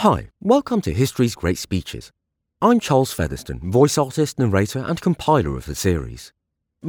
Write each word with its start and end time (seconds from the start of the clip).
Hi, 0.00 0.30
welcome 0.40 0.80
to 0.80 0.94
History's 0.94 1.34
Great 1.34 1.58
Speeches. 1.58 2.10
I'm 2.62 2.80
Charles 2.80 3.12
Featherstone, 3.12 3.70
voice 3.70 3.98
artist, 3.98 4.38
narrator, 4.38 4.78
and 4.78 4.98
compiler 4.98 5.58
of 5.58 5.66
the 5.66 5.74
series. 5.74 6.32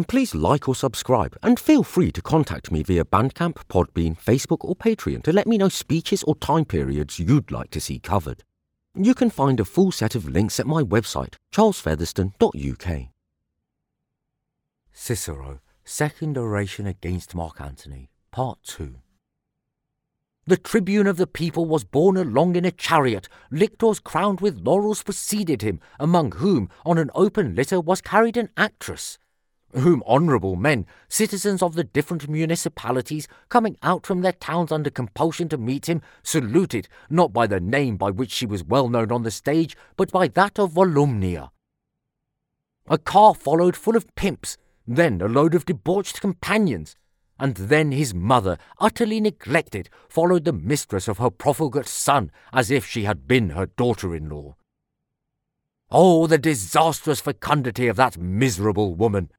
Please 0.07 0.33
like 0.33 0.69
or 0.69 0.75
subscribe, 0.75 1.35
and 1.43 1.59
feel 1.59 1.83
free 1.83 2.13
to 2.13 2.21
contact 2.21 2.71
me 2.71 2.83
via 2.83 3.03
Bandcamp, 3.03 3.55
Podbean, 3.67 4.17
Facebook, 4.17 4.59
or 4.61 4.77
Patreon 4.77 5.23
to 5.23 5.33
let 5.33 5.45
me 5.45 5.57
know 5.57 5.67
speeches 5.67 6.23
or 6.23 6.35
time 6.35 6.63
periods 6.63 7.19
you'd 7.19 7.51
like 7.51 7.69
to 7.71 7.81
see 7.81 7.99
covered. 7.99 8.45
You 8.95 9.13
can 9.13 9.29
find 9.29 9.59
a 9.59 9.65
full 9.65 9.91
set 9.91 10.15
of 10.15 10.29
links 10.29 10.57
at 10.57 10.65
my 10.65 10.81
website, 10.81 11.33
charlesfeatherstone.uk. 11.53 13.07
Cicero, 14.93 15.59
Second 15.83 16.37
Oration 16.37 16.87
Against 16.87 17.35
Mark 17.35 17.59
Antony, 17.59 18.09
Part 18.31 18.59
2. 18.63 18.95
The 20.47 20.57
tribune 20.57 21.05
of 21.05 21.17
the 21.17 21.27
people 21.27 21.65
was 21.65 21.83
borne 21.83 22.17
along 22.17 22.55
in 22.55 22.65
a 22.65 22.71
chariot. 22.71 23.29
Lictors 23.51 23.99
crowned 23.99 24.41
with 24.41 24.65
laurels 24.65 25.03
preceded 25.03 25.61
him, 25.61 25.79
among 25.99 26.31
whom 26.33 26.67
on 26.83 26.97
an 26.97 27.11
open 27.13 27.53
litter 27.53 27.79
was 27.79 28.01
carried 28.01 28.37
an 28.37 28.49
actress. 28.57 29.19
Whom 29.73 30.01
honourable 30.07 30.55
men, 30.55 30.87
citizens 31.07 31.61
of 31.61 31.75
the 31.75 31.83
different 31.83 32.27
municipalities, 32.27 33.27
coming 33.49 33.77
out 33.83 34.05
from 34.05 34.21
their 34.21 34.33
towns 34.33 34.71
under 34.71 34.89
compulsion 34.89 35.47
to 35.49 35.57
meet 35.57 35.87
him, 35.87 36.01
saluted, 36.23 36.89
not 37.09 37.31
by 37.31 37.45
the 37.45 37.59
name 37.59 37.95
by 37.95 38.09
which 38.09 38.31
she 38.31 38.47
was 38.47 38.63
well 38.63 38.89
known 38.89 39.11
on 39.11 39.21
the 39.21 39.31
stage, 39.31 39.77
but 39.95 40.11
by 40.11 40.27
that 40.27 40.57
of 40.57 40.73
Volumnia. 40.73 41.51
A 42.87 42.97
car 42.97 43.35
followed 43.35 43.77
full 43.77 43.95
of 43.95 44.13
pimps, 44.15 44.57
then 44.87 45.21
a 45.21 45.27
load 45.27 45.53
of 45.53 45.65
debauched 45.65 46.19
companions, 46.19 46.95
and 47.41 47.55
then 47.55 47.91
his 47.91 48.13
mother, 48.13 48.55
utterly 48.79 49.19
neglected, 49.19 49.89
followed 50.07 50.45
the 50.45 50.53
mistress 50.53 51.07
of 51.07 51.17
her 51.17 51.31
profligate 51.31 51.87
son 51.87 52.31
as 52.53 52.69
if 52.69 52.85
she 52.85 53.03
had 53.05 53.27
been 53.27 53.49
her 53.49 53.65
daughter 53.65 54.15
in 54.15 54.29
law. 54.29 54.55
Oh, 55.89 56.27
the 56.27 56.37
disastrous 56.37 57.19
fecundity 57.19 57.87
of 57.87 57.95
that 57.95 58.15
miserable 58.15 58.93
woman! 58.93 59.31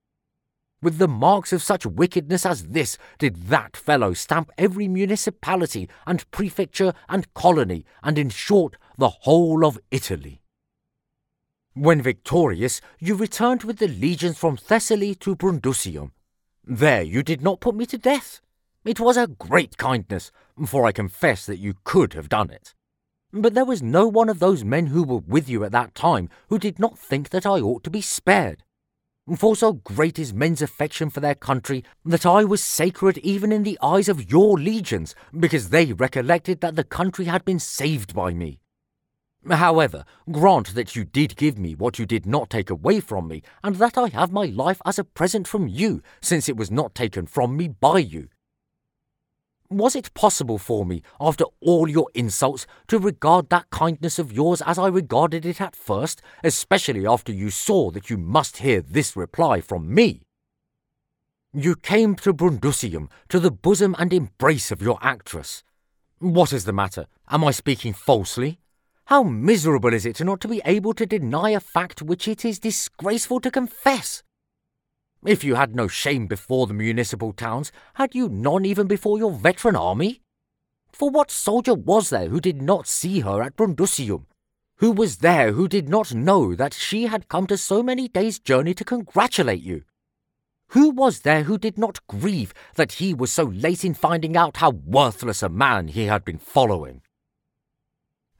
With 0.82 0.98
the 0.98 1.06
marks 1.06 1.52
of 1.52 1.62
such 1.62 1.86
wickedness 1.86 2.44
as 2.44 2.70
this 2.70 2.98
did 3.18 3.36
that 3.44 3.76
fellow 3.76 4.14
stamp 4.14 4.50
every 4.58 4.88
municipality 4.88 5.88
and 6.04 6.28
prefecture 6.32 6.94
and 7.08 7.32
colony, 7.34 7.84
and 8.02 8.18
in 8.18 8.30
short 8.30 8.76
the 8.98 9.10
whole 9.10 9.64
of 9.64 9.78
Italy. 9.92 10.42
When 11.74 12.02
victorious, 12.02 12.80
you 12.98 13.14
returned 13.14 13.62
with 13.62 13.78
the 13.78 13.86
legions 13.86 14.38
from 14.38 14.56
Thessaly 14.56 15.14
to 15.20 15.36
Brundusium, 15.36 16.10
there 16.64 17.02
you 17.02 17.22
did 17.22 17.42
not 17.42 17.60
put 17.60 17.74
me 17.74 17.86
to 17.86 17.98
death. 17.98 18.40
It 18.84 19.00
was 19.00 19.16
a 19.16 19.26
great 19.26 19.76
kindness, 19.76 20.32
for 20.66 20.84
I 20.84 20.92
confess 20.92 21.46
that 21.46 21.58
you 21.58 21.74
could 21.84 22.14
have 22.14 22.28
done 22.28 22.50
it. 22.50 22.74
But 23.32 23.54
there 23.54 23.64
was 23.64 23.82
no 23.82 24.06
one 24.08 24.28
of 24.28 24.40
those 24.40 24.64
men 24.64 24.88
who 24.88 25.02
were 25.02 25.18
with 25.18 25.48
you 25.48 25.64
at 25.64 25.72
that 25.72 25.94
time 25.94 26.28
who 26.48 26.58
did 26.58 26.78
not 26.78 26.98
think 26.98 27.30
that 27.30 27.46
I 27.46 27.60
ought 27.60 27.82
to 27.84 27.90
be 27.90 28.00
spared. 28.00 28.64
For 29.36 29.54
so 29.54 29.74
great 29.74 30.18
is 30.18 30.34
men's 30.34 30.60
affection 30.60 31.08
for 31.08 31.20
their 31.20 31.36
country 31.36 31.84
that 32.04 32.26
I 32.26 32.42
was 32.42 32.62
sacred 32.62 33.18
even 33.18 33.52
in 33.52 33.62
the 33.62 33.78
eyes 33.80 34.08
of 34.08 34.30
your 34.30 34.58
legions, 34.58 35.14
because 35.38 35.68
they 35.68 35.92
recollected 35.92 36.60
that 36.60 36.74
the 36.74 36.84
country 36.84 37.26
had 37.26 37.44
been 37.44 37.60
saved 37.60 38.14
by 38.14 38.34
me. 38.34 38.58
However, 39.50 40.04
grant 40.30 40.74
that 40.74 40.94
you 40.94 41.04
did 41.04 41.36
give 41.36 41.58
me 41.58 41.74
what 41.74 41.98
you 41.98 42.06
did 42.06 42.26
not 42.26 42.48
take 42.48 42.70
away 42.70 43.00
from 43.00 43.28
me, 43.28 43.42
and 43.64 43.76
that 43.76 43.98
I 43.98 44.08
have 44.08 44.30
my 44.30 44.46
life 44.46 44.80
as 44.84 44.98
a 44.98 45.04
present 45.04 45.48
from 45.48 45.66
you, 45.66 46.02
since 46.20 46.48
it 46.48 46.56
was 46.56 46.70
not 46.70 46.94
taken 46.94 47.26
from 47.26 47.56
me 47.56 47.68
by 47.68 47.98
you. 47.98 48.28
Was 49.68 49.96
it 49.96 50.14
possible 50.14 50.58
for 50.58 50.84
me, 50.84 51.02
after 51.18 51.44
all 51.60 51.88
your 51.88 52.08
insults, 52.14 52.66
to 52.88 52.98
regard 52.98 53.48
that 53.48 53.70
kindness 53.70 54.18
of 54.18 54.30
yours 54.30 54.62
as 54.62 54.78
I 54.78 54.88
regarded 54.88 55.46
it 55.46 55.60
at 55.60 55.74
first, 55.74 56.20
especially 56.44 57.06
after 57.06 57.32
you 57.32 57.50
saw 57.50 57.90
that 57.90 58.10
you 58.10 58.18
must 58.18 58.58
hear 58.58 58.82
this 58.82 59.16
reply 59.16 59.60
from 59.60 59.92
me? 59.92 60.22
You 61.54 61.74
came 61.74 62.14
to 62.16 62.32
Brundusium, 62.32 63.08
to 63.28 63.40
the 63.40 63.50
bosom 63.50 63.96
and 63.98 64.12
embrace 64.12 64.70
of 64.70 64.82
your 64.82 64.98
actress. 65.02 65.64
What 66.18 66.52
is 66.52 66.64
the 66.64 66.72
matter? 66.72 67.06
Am 67.28 67.42
I 67.42 67.50
speaking 67.50 67.92
falsely? 67.92 68.61
How 69.06 69.22
miserable 69.22 69.92
is 69.92 70.06
it 70.06 70.20
not 70.20 70.40
to 70.42 70.48
be 70.48 70.62
able 70.64 70.94
to 70.94 71.06
deny 71.06 71.50
a 71.50 71.60
fact 71.60 72.02
which 72.02 72.28
it 72.28 72.44
is 72.44 72.58
disgraceful 72.58 73.40
to 73.40 73.50
confess? 73.50 74.22
If 75.24 75.44
you 75.44 75.54
had 75.54 75.74
no 75.76 75.86
shame 75.86 76.26
before 76.26 76.66
the 76.66 76.74
municipal 76.74 77.32
towns, 77.32 77.70
had 77.94 78.14
you 78.14 78.28
none 78.28 78.64
even 78.64 78.86
before 78.86 79.18
your 79.18 79.32
veteran 79.32 79.76
army? 79.76 80.22
For 80.92 81.10
what 81.10 81.30
soldier 81.30 81.74
was 81.74 82.10
there 82.10 82.28
who 82.28 82.40
did 82.40 82.60
not 82.60 82.86
see 82.86 83.20
her 83.20 83.42
at 83.42 83.56
Brundusium? 83.56 84.26
Who 84.78 84.90
was 84.90 85.18
there 85.18 85.52
who 85.52 85.68
did 85.68 85.88
not 85.88 86.12
know 86.12 86.54
that 86.54 86.74
she 86.74 87.06
had 87.06 87.28
come 87.28 87.46
to 87.46 87.56
so 87.56 87.82
many 87.82 88.08
days' 88.08 88.40
journey 88.40 88.74
to 88.74 88.84
congratulate 88.84 89.62
you? 89.62 89.84
Who 90.70 90.90
was 90.90 91.20
there 91.20 91.44
who 91.44 91.58
did 91.58 91.78
not 91.78 92.06
grieve 92.06 92.52
that 92.74 92.92
he 92.92 93.14
was 93.14 93.32
so 93.32 93.44
late 93.44 93.84
in 93.84 93.94
finding 93.94 94.36
out 94.36 94.56
how 94.56 94.70
worthless 94.70 95.42
a 95.42 95.48
man 95.48 95.88
he 95.88 96.06
had 96.06 96.24
been 96.24 96.38
following? 96.38 97.02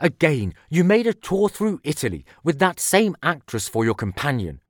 Again, 0.03 0.53
you 0.69 0.83
made 0.83 1.07
a 1.07 1.15
tour 1.15 1.49
through 1.49 1.81
Italy 1.85 2.25
with 2.43 2.59
that 2.59 2.81
same 2.81 3.15
actress 3.23 3.69
for 3.69 3.85
your 3.85 3.95
companion. 3.95 4.61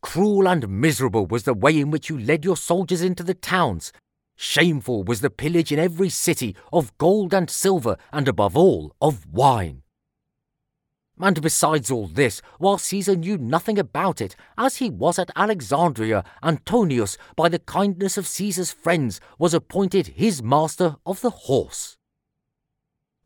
Cruel 0.00 0.46
and 0.46 0.68
miserable 0.68 1.26
was 1.26 1.42
the 1.42 1.52
way 1.52 1.76
in 1.80 1.90
which 1.90 2.08
you 2.08 2.16
led 2.16 2.44
your 2.44 2.56
soldiers 2.56 3.02
into 3.02 3.24
the 3.24 3.34
towns. 3.34 3.92
Shameful 4.36 5.02
was 5.02 5.22
the 5.22 5.28
pillage 5.28 5.72
in 5.72 5.80
every 5.80 6.08
city 6.08 6.54
of 6.72 6.96
gold 6.98 7.34
and 7.34 7.50
silver, 7.50 7.96
and 8.12 8.28
above 8.28 8.56
all, 8.56 8.94
of 9.00 9.26
wine. 9.26 9.82
And 11.18 11.42
besides 11.42 11.90
all 11.90 12.06
this, 12.06 12.40
while 12.58 12.78
Caesar 12.78 13.16
knew 13.16 13.36
nothing 13.36 13.76
about 13.76 14.20
it, 14.20 14.36
as 14.56 14.76
he 14.76 14.88
was 14.88 15.18
at 15.18 15.32
Alexandria, 15.34 16.22
Antonius, 16.44 17.18
by 17.34 17.48
the 17.48 17.58
kindness 17.58 18.16
of 18.16 18.28
Caesar's 18.28 18.70
friends, 18.70 19.20
was 19.36 19.52
appointed 19.52 20.08
his 20.14 20.44
master 20.44 20.94
of 21.04 21.22
the 21.22 21.30
horse. 21.30 21.96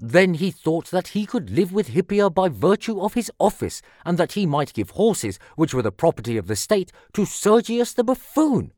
Then 0.01 0.35
he 0.35 0.53
thought 0.53 0.91
that 0.93 1.09
he 1.09 1.27
could 1.27 1.51
live 1.51 1.73
with 1.73 1.89
Hippia 1.89 2.31
by 2.31 2.49
virtue 2.49 3.01
of 3.01 3.15
his 3.15 3.33
office, 3.39 3.83
and 4.05 4.17
that 4.17 4.33
he 4.33 4.47
might 4.47 4.73
give 4.73 4.91
horses, 4.91 5.41
which 5.57 5.75
were 5.75 5.83
the 5.83 5.91
property 5.91 6.37
of 6.37 6.47
the 6.47 6.55
state, 6.55 6.93
to 7.15 7.27
Sergius 7.27 7.95
the 7.95 8.05
buffoon. 8.05 8.73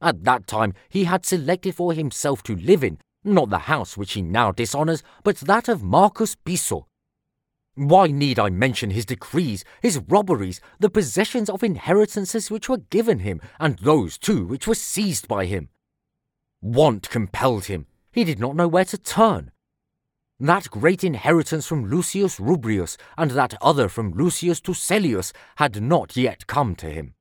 At 0.00 0.24
that 0.24 0.46
time 0.46 0.72
he 0.88 1.04
had 1.04 1.26
selected 1.26 1.74
for 1.74 1.92
himself 1.92 2.42
to 2.44 2.56
live 2.56 2.82
in, 2.82 2.98
not 3.22 3.50
the 3.50 3.58
house 3.58 3.96
which 3.96 4.14
he 4.14 4.22
now 4.22 4.52
dishonours, 4.52 5.02
but 5.22 5.36
that 5.36 5.68
of 5.68 5.82
Marcus 5.82 6.34
Piso. 6.34 6.88
Why 7.74 8.08
need 8.08 8.38
I 8.38 8.50
mention 8.50 8.90
his 8.90 9.06
decrees, 9.06 9.64
his 9.80 9.98
robberies, 10.08 10.60
the 10.80 10.90
possessions 10.90 11.48
of 11.48 11.62
inheritances 11.62 12.50
which 12.50 12.68
were 12.68 12.78
given 12.78 13.20
him, 13.20 13.40
and 13.60 13.78
those 13.78 14.18
too 14.18 14.46
which 14.46 14.66
were 14.66 14.74
seized 14.74 15.28
by 15.28 15.44
him? 15.44 15.68
Want 16.60 17.08
compelled 17.08 17.66
him. 17.66 17.86
He 18.10 18.24
did 18.24 18.40
not 18.40 18.56
know 18.56 18.68
where 18.68 18.84
to 18.86 18.98
turn. 18.98 19.51
That 20.42 20.70
great 20.70 21.04
inheritance 21.04 21.68
from 21.68 21.88
Lucius 21.88 22.40
Rubrius 22.40 22.96
and 23.16 23.30
that 23.30 23.54
other 23.62 23.88
from 23.88 24.10
Lucius 24.10 24.60
Turselius 24.60 25.32
had 25.54 25.80
not 25.80 26.16
yet 26.16 26.48
come 26.48 26.74
to 26.76 26.90
him. 26.90 27.14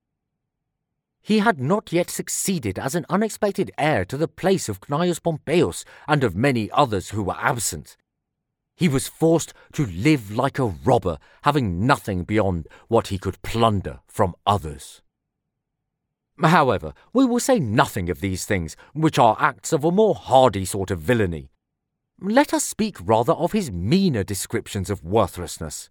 He 1.22 1.38
had 1.38 1.60
not 1.60 1.94
yet 1.94 2.10
succeeded 2.10 2.80
as 2.80 2.96
an 2.96 3.06
unexpected 3.10 3.70
heir 3.78 4.06
to 4.06 4.18
the 4.18 4.28
place 4.28 4.68
of 4.68 4.82
Cneius 4.82 5.20
Pompeius 5.20 5.86
and 6.08 6.24
of 6.24 6.36
many 6.36 6.72
others 6.72 7.12
who 7.12 7.22
were 7.22 7.38
absent. 7.38 7.96
He 8.76 8.88
was 8.88 9.08
forced 9.08 9.54
to 9.74 9.86
live 9.86 10.32
like 10.36 10.58
a 10.58 10.74
robber, 10.84 11.20
having 11.44 11.86
nothing 11.86 12.24
beyond 12.24 12.68
what 12.88 13.10
he 13.10 13.20
could 13.20 13.40
plunder 13.44 14.00
from 14.08 14.34
others. 14.48 15.04
However, 16.42 16.96
we 17.14 17.26
will 17.26 17.40
say 17.40 17.60
nothing 17.60 18.10
of 18.10 18.20
these 18.20 18.46
things, 18.46 18.76
which 18.94 19.20
are 19.20 19.38
acts 19.40 19.72
of 19.72 19.84
a 19.84 19.92
more 19.92 20.16
hardy 20.16 20.66
sort 20.66 20.90
of 20.90 21.02
villainy. 21.02 21.52
Let 22.24 22.54
us 22.54 22.64
speak 22.64 22.98
rather 23.02 23.34
of 23.34 23.52
his 23.52 23.72
meaner 23.72 24.24
descriptions 24.24 24.92
of 24.92 25.04
worthlessness. 25.04 25.90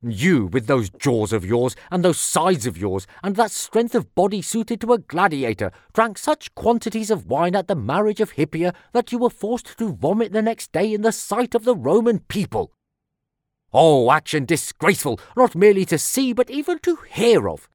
You, 0.00 0.46
with 0.46 0.66
those 0.66 0.88
jaws 0.88 1.30
of 1.30 1.44
yours, 1.44 1.76
and 1.90 2.02
those 2.02 2.18
sides 2.18 2.66
of 2.66 2.78
yours, 2.78 3.06
and 3.22 3.36
that 3.36 3.50
strength 3.50 3.94
of 3.94 4.14
body 4.14 4.40
suited 4.40 4.80
to 4.80 4.94
a 4.94 4.98
gladiator, 4.98 5.70
drank 5.92 6.16
such 6.16 6.54
quantities 6.54 7.10
of 7.10 7.26
wine 7.26 7.54
at 7.54 7.68
the 7.68 7.74
marriage 7.74 8.22
of 8.22 8.32
Hippia 8.32 8.74
that 8.94 9.12
you 9.12 9.18
were 9.18 9.28
forced 9.28 9.76
to 9.76 9.92
vomit 9.92 10.32
the 10.32 10.40
next 10.40 10.72
day 10.72 10.94
in 10.94 11.02
the 11.02 11.12
sight 11.12 11.54
of 11.54 11.64
the 11.64 11.76
Roman 11.76 12.20
people. 12.20 12.72
Oh, 13.74 14.10
action 14.10 14.46
disgraceful, 14.46 15.20
not 15.36 15.54
merely 15.54 15.84
to 15.84 15.98
see, 15.98 16.32
but 16.32 16.48
even 16.48 16.78
to 16.78 16.96
hear 17.10 17.46
of. 17.46 17.68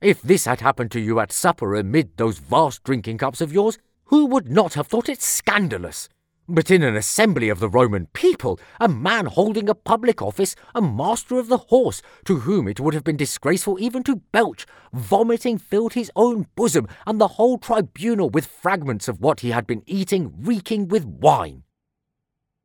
If 0.00 0.20
this 0.22 0.44
had 0.44 0.60
happened 0.60 0.90
to 0.90 1.00
you 1.00 1.20
at 1.20 1.30
supper 1.30 1.76
amid 1.76 2.16
those 2.16 2.38
vast 2.38 2.82
drinking 2.82 3.18
cups 3.18 3.40
of 3.40 3.52
yours, 3.52 3.78
who 4.06 4.26
would 4.26 4.50
not 4.50 4.74
have 4.74 4.88
thought 4.88 5.08
it 5.08 5.22
scandalous? 5.22 6.08
But 6.46 6.70
in 6.70 6.82
an 6.82 6.94
assembly 6.94 7.48
of 7.48 7.58
the 7.58 7.70
Roman 7.70 8.06
people, 8.12 8.60
a 8.78 8.86
man 8.86 9.26
holding 9.26 9.68
a 9.68 9.74
public 9.74 10.20
office, 10.20 10.54
a 10.74 10.82
master 10.82 11.38
of 11.38 11.48
the 11.48 11.56
horse, 11.56 12.02
to 12.26 12.40
whom 12.40 12.68
it 12.68 12.78
would 12.78 12.92
have 12.92 13.04
been 13.04 13.16
disgraceful 13.16 13.80
even 13.80 14.02
to 14.02 14.16
belch, 14.16 14.66
vomiting 14.92 15.56
filled 15.56 15.94
his 15.94 16.12
own 16.14 16.46
bosom 16.54 16.86
and 17.06 17.18
the 17.18 17.28
whole 17.28 17.56
tribunal 17.56 18.28
with 18.28 18.44
fragments 18.44 19.08
of 19.08 19.22
what 19.22 19.40
he 19.40 19.52
had 19.52 19.66
been 19.66 19.82
eating 19.86 20.34
reeking 20.38 20.86
with 20.86 21.06
wine. 21.06 21.62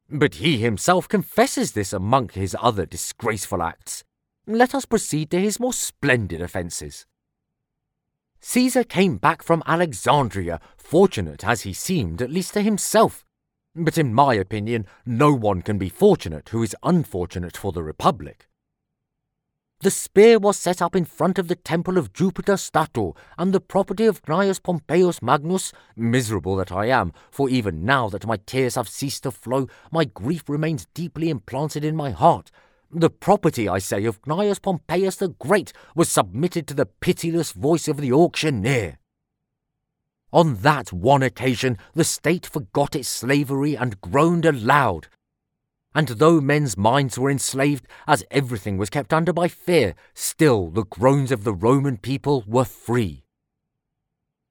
But 0.09 0.35
he 0.35 0.57
himself 0.57 1.07
confesses 1.07 1.71
this 1.71 1.93
among 1.93 2.29
his 2.29 2.57
other 2.59 2.85
disgraceful 2.85 3.63
acts. 3.63 4.03
Let 4.45 4.75
us 4.75 4.85
proceed 4.85 5.31
to 5.31 5.39
his 5.39 5.59
more 5.59 5.73
splendid 5.73 6.41
offences. 6.41 7.05
Caesar 8.41 8.83
came 8.83 9.17
back 9.17 9.41
from 9.41 9.63
Alexandria, 9.65 10.59
fortunate 10.75 11.45
as 11.45 11.61
he 11.61 11.71
seemed, 11.71 12.21
at 12.21 12.31
least 12.31 12.53
to 12.55 12.61
himself. 12.61 13.25
But 13.75 13.97
in 13.97 14.13
my 14.13 14.33
opinion, 14.33 14.85
no 15.05 15.33
one 15.33 15.61
can 15.61 15.77
be 15.77 15.89
fortunate 15.89 16.49
who 16.49 16.63
is 16.63 16.75
unfortunate 16.83 17.55
for 17.55 17.71
the 17.71 17.83
Republic. 17.83 18.47
The 19.81 19.91
spear 19.91 20.39
was 20.39 20.57
set 20.57 20.81
up 20.81 20.93
in 20.93 21.05
front 21.05 21.39
of 21.39 21.47
the 21.47 21.55
temple 21.55 21.97
of 21.97 22.11
Jupiter 22.11 22.57
Stator, 22.57 23.11
and 23.37 23.53
the 23.53 23.61
property 23.61 24.05
of 24.05 24.21
Gnaeus 24.27 24.59
Pompeius 24.61 25.21
Magnus. 25.21 25.71
Miserable 25.95 26.57
that 26.57 26.69
I 26.69 26.87
am, 26.87 27.13
for 27.31 27.49
even 27.49 27.85
now 27.85 28.09
that 28.09 28.27
my 28.27 28.37
tears 28.45 28.75
have 28.75 28.89
ceased 28.89 29.23
to 29.23 29.31
flow, 29.31 29.67
my 29.89 30.03
grief 30.03 30.49
remains 30.49 30.87
deeply 30.93 31.29
implanted 31.29 31.85
in 31.85 31.95
my 31.95 32.11
heart. 32.11 32.51
The 32.91 33.09
property, 33.09 33.69
I 33.69 33.79
say, 33.79 34.03
of 34.03 34.21
Gnaeus 34.23 34.59
Pompeius 34.59 35.15
the 35.15 35.29
Great 35.29 35.71
was 35.95 36.09
submitted 36.09 36.67
to 36.67 36.73
the 36.73 36.87
pitiless 36.87 37.53
voice 37.53 37.87
of 37.87 38.01
the 38.01 38.11
auctioneer. 38.11 38.97
On 40.31 40.55
that 40.57 40.93
one 40.93 41.23
occasion, 41.23 41.77
the 41.93 42.03
state 42.03 42.45
forgot 42.45 42.95
its 42.95 43.09
slavery 43.09 43.75
and 43.75 43.99
groaned 44.01 44.45
aloud. 44.45 45.07
And 45.95 46.07
though 46.07 46.39
men's 46.39 46.77
minds 46.77 47.17
were 47.17 47.31
enslaved, 47.31 47.87
as 48.07 48.23
everything 48.29 48.77
was 48.77 48.91
kept 48.91 49.11
under 49.11 49.33
by 49.33 49.47
fear, 49.47 49.95
still 50.13 50.69
the 50.69 50.85
groans 50.85 51.31
of 51.31 51.43
the 51.43 51.53
Roman 51.53 51.97
people 51.97 52.43
were 52.47 52.65
free. 52.65 53.23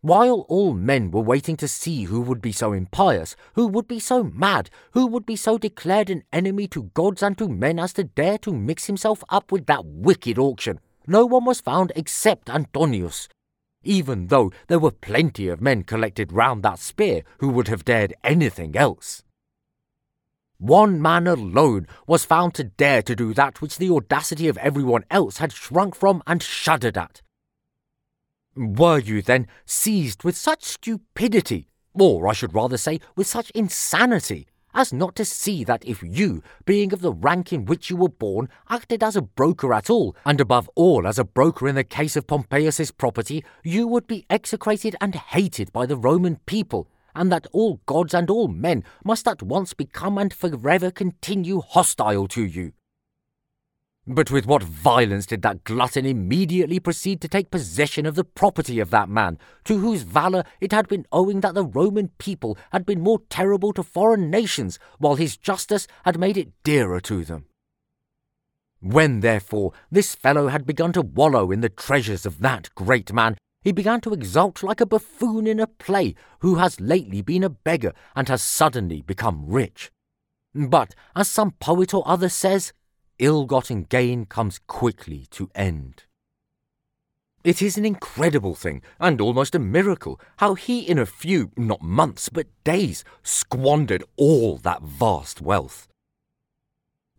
While 0.01 0.47
all 0.49 0.75
men 0.75 1.11
were 1.11 1.23
waiting 1.23 1.57
to 1.57 1.69
see 1.69 2.05
who 2.05 2.21
would 2.23 2.41
be 2.41 2.53
so 2.53 2.73
impious, 2.73 3.37
who 3.55 3.67
would 3.69 3.87
be 3.87 4.01
so 4.01 4.25
mad, 4.25 4.71
who 4.93 5.07
would 5.07 5.27
be 5.27 5.37
so 5.37 5.59
declared 5.59 6.11
an 6.11 6.25
enemy 6.33 6.67
to 6.69 6.91
gods 6.95 7.23
and 7.23 7.39
to 7.39 7.49
men 7.49 7.79
as 7.79 7.93
to 7.95 8.05
dare 8.05 8.39
to 8.39 8.53
mix 8.53 8.87
himself 8.87 9.23
up 9.29 9.53
with 9.53 9.67
that 9.67 9.85
wicked 9.85 10.39
auction, 10.39 10.81
no 11.07 11.25
one 11.25 11.45
was 11.45 11.61
found 11.61 11.93
except 11.97 12.51
Antonius, 12.51 13.29
even 13.83 14.27
though 14.27 14.53
there 14.67 14.79
were 14.79 14.91
plenty 14.91 15.49
of 15.49 15.61
men 15.61 15.83
collected 15.83 16.33
round 16.33 16.63
that 16.63 16.79
spear 16.79 17.23
who 17.39 17.49
would 17.49 17.69
have 17.69 17.85
dared 17.85 18.15
anything 18.25 18.77
else. 18.77 19.23
One 20.59 21.01
man 21.01 21.29
alone 21.29 21.87
was 22.07 22.25
found 22.25 22.55
to 22.55 22.65
dare 22.65 23.03
to 23.03 23.15
do 23.15 23.33
that 23.35 23.61
which 23.63 23.79
the 23.79 23.91
audacity 23.91 24.49
of 24.49 24.59
everyone 24.59 25.05
else 25.11 25.39
had 25.39 25.53
shrunk 25.53 25.95
from 25.95 26.23
and 26.27 26.43
shuddered 26.43 26.99
at. 26.99 27.23
Were 28.57 28.99
you 28.99 29.23
then 29.23 29.47
seized 29.65 30.25
with 30.25 30.37
such 30.37 30.65
stupidity, 30.65 31.69
or 31.95 32.27
I 32.27 32.33
should 32.33 32.55
rather 32.55 32.77
say 32.77 33.01
with 33.15 33.29
such 33.29 33.51
insanity, 33.51 34.49
as 34.75 34.93
not 34.93 35.17
to 35.17 35.25
see 35.25 35.65
that 35.65 35.85
if 35.85 36.03
you, 36.03 36.43
being 36.65 36.93
of 36.93 37.01
the 37.01 37.13
rank 37.13 37.53
in 37.53 37.65
which 37.65 37.91
you 37.91 37.97
were 37.97 38.09
born, 38.09 38.49
acted 38.69 39.03
as 39.03 39.17
a 39.17 39.23
broker 39.23 39.73
at 39.73 39.91
all, 39.91 40.15
and 40.25 40.41
above 40.41 40.69
all 40.75 41.07
as 41.07 41.19
a 41.19 41.25
broker 41.25 41.69
in 41.69 41.75
the 41.75 41.85
case 41.85 42.17
of 42.17 42.27
Pompeius's 42.27 42.91
property, 42.91 43.45
you 43.65 43.87
would 43.87 44.07
be 44.07 44.27
execrated 44.31 44.95
and 45.01 45.15
hated 45.15 45.73
by 45.73 45.87
the 45.87 45.97
Roman 45.97 46.37
people, 46.47 46.89
and 47.15 47.33
that 47.33 47.47
all 47.53 47.81
gods 47.87 48.15
and 48.15 48.31
all 48.31 48.49
men 48.49 48.85
must 49.05 49.27
at 49.27 49.43
once 49.43 49.75
become 49.75 50.19
and 50.19 50.33
forever 50.33 50.91
continue 50.91 51.61
hostile 51.61 52.29
to 52.29 52.43
you. 52.43 52.73
But 54.11 54.31
with 54.31 54.47
what 54.47 54.63
violence 54.63 55.27
did 55.27 55.43
that 55.43 55.65
glutton 55.65 56.07
immediately 56.07 56.81
proceed 56.81 57.21
to 57.21 57.29
take 57.29 57.51
possession 57.51 58.07
of 58.07 58.15
the 58.15 58.25
property 58.25 58.81
of 58.81 58.89
that 58.89 59.11
man, 59.11 59.37
to 59.65 59.81
whose 59.81 60.01
valour 60.01 60.45
it 60.63 60.73
had 60.73 60.89
been 60.89 61.05
owing 61.13 61.41
that 61.43 61.55
the 61.55 61.67
Roman 61.67 62.09
people 62.17 62.57
had 62.73 62.87
been 62.87 63.03
more 63.03 63.21
terrible 63.29 63.75
to 63.75 63.83
foreign 63.83 64.31
nations, 64.31 64.79
while 64.97 65.17
his 65.17 65.37
justice 65.37 65.87
had 66.07 66.19
made 66.19 66.39
it 66.39 66.55
dearer 66.65 67.01
to 67.01 67.23
them. 67.23 67.45
When, 68.81 69.21
therefore, 69.21 69.75
this 69.91 70.15
fellow 70.15 70.49
had 70.49 70.65
begun 70.65 70.95
to 70.95 71.03
wallow 71.03 71.51
in 71.51 71.61
the 71.61 71.69
treasures 71.69 72.25
of 72.25 72.41
that 72.41 72.75
great 72.75 73.13
man, 73.13 73.37
he 73.61 73.73
began 73.73 74.01
to 74.03 74.15
exult 74.15 74.63
like 74.63 74.81
a 74.81 74.87
buffoon 74.87 75.47
in 75.47 75.61
a 75.61 75.67
play 75.67 76.15
who 76.39 76.55
has 76.55 76.81
lately 76.81 77.21
been 77.21 77.45
a 77.45 77.51
beggar 77.51 77.93
and 78.17 78.27
has 78.31 78.41
suddenly 78.43 79.03
become 79.03 79.45
rich. 79.47 79.91
But, 80.55 80.95
as 81.15 81.29
some 81.29 81.51
poet 81.61 81.93
or 81.93 82.09
other 82.09 82.31
says, 82.31 82.73
ill 83.19 83.45
gotten 83.47 83.85
gain 83.85 84.27
comes 84.27 84.61
quickly 84.67 85.27
to 85.31 85.51
end. 85.55 86.05
It 87.45 87.63
is 87.63 87.79
an 87.79 87.85
incredible 87.85 88.55
thing, 88.55 88.83
and 88.99 89.21
almost 89.21 89.55
a 89.55 89.59
miracle, 89.59 90.21
how 90.39 90.55
he 90.55 90.81
in 90.81 90.99
a 90.99 91.07
few, 91.07 91.51
not 91.57 91.81
months, 91.83 92.29
but 92.29 92.47
days, 92.65 93.05
squandered 93.23 94.05
all 94.17 94.59
that 94.59 94.83
vast 94.83 95.41
wealth. 95.41 95.89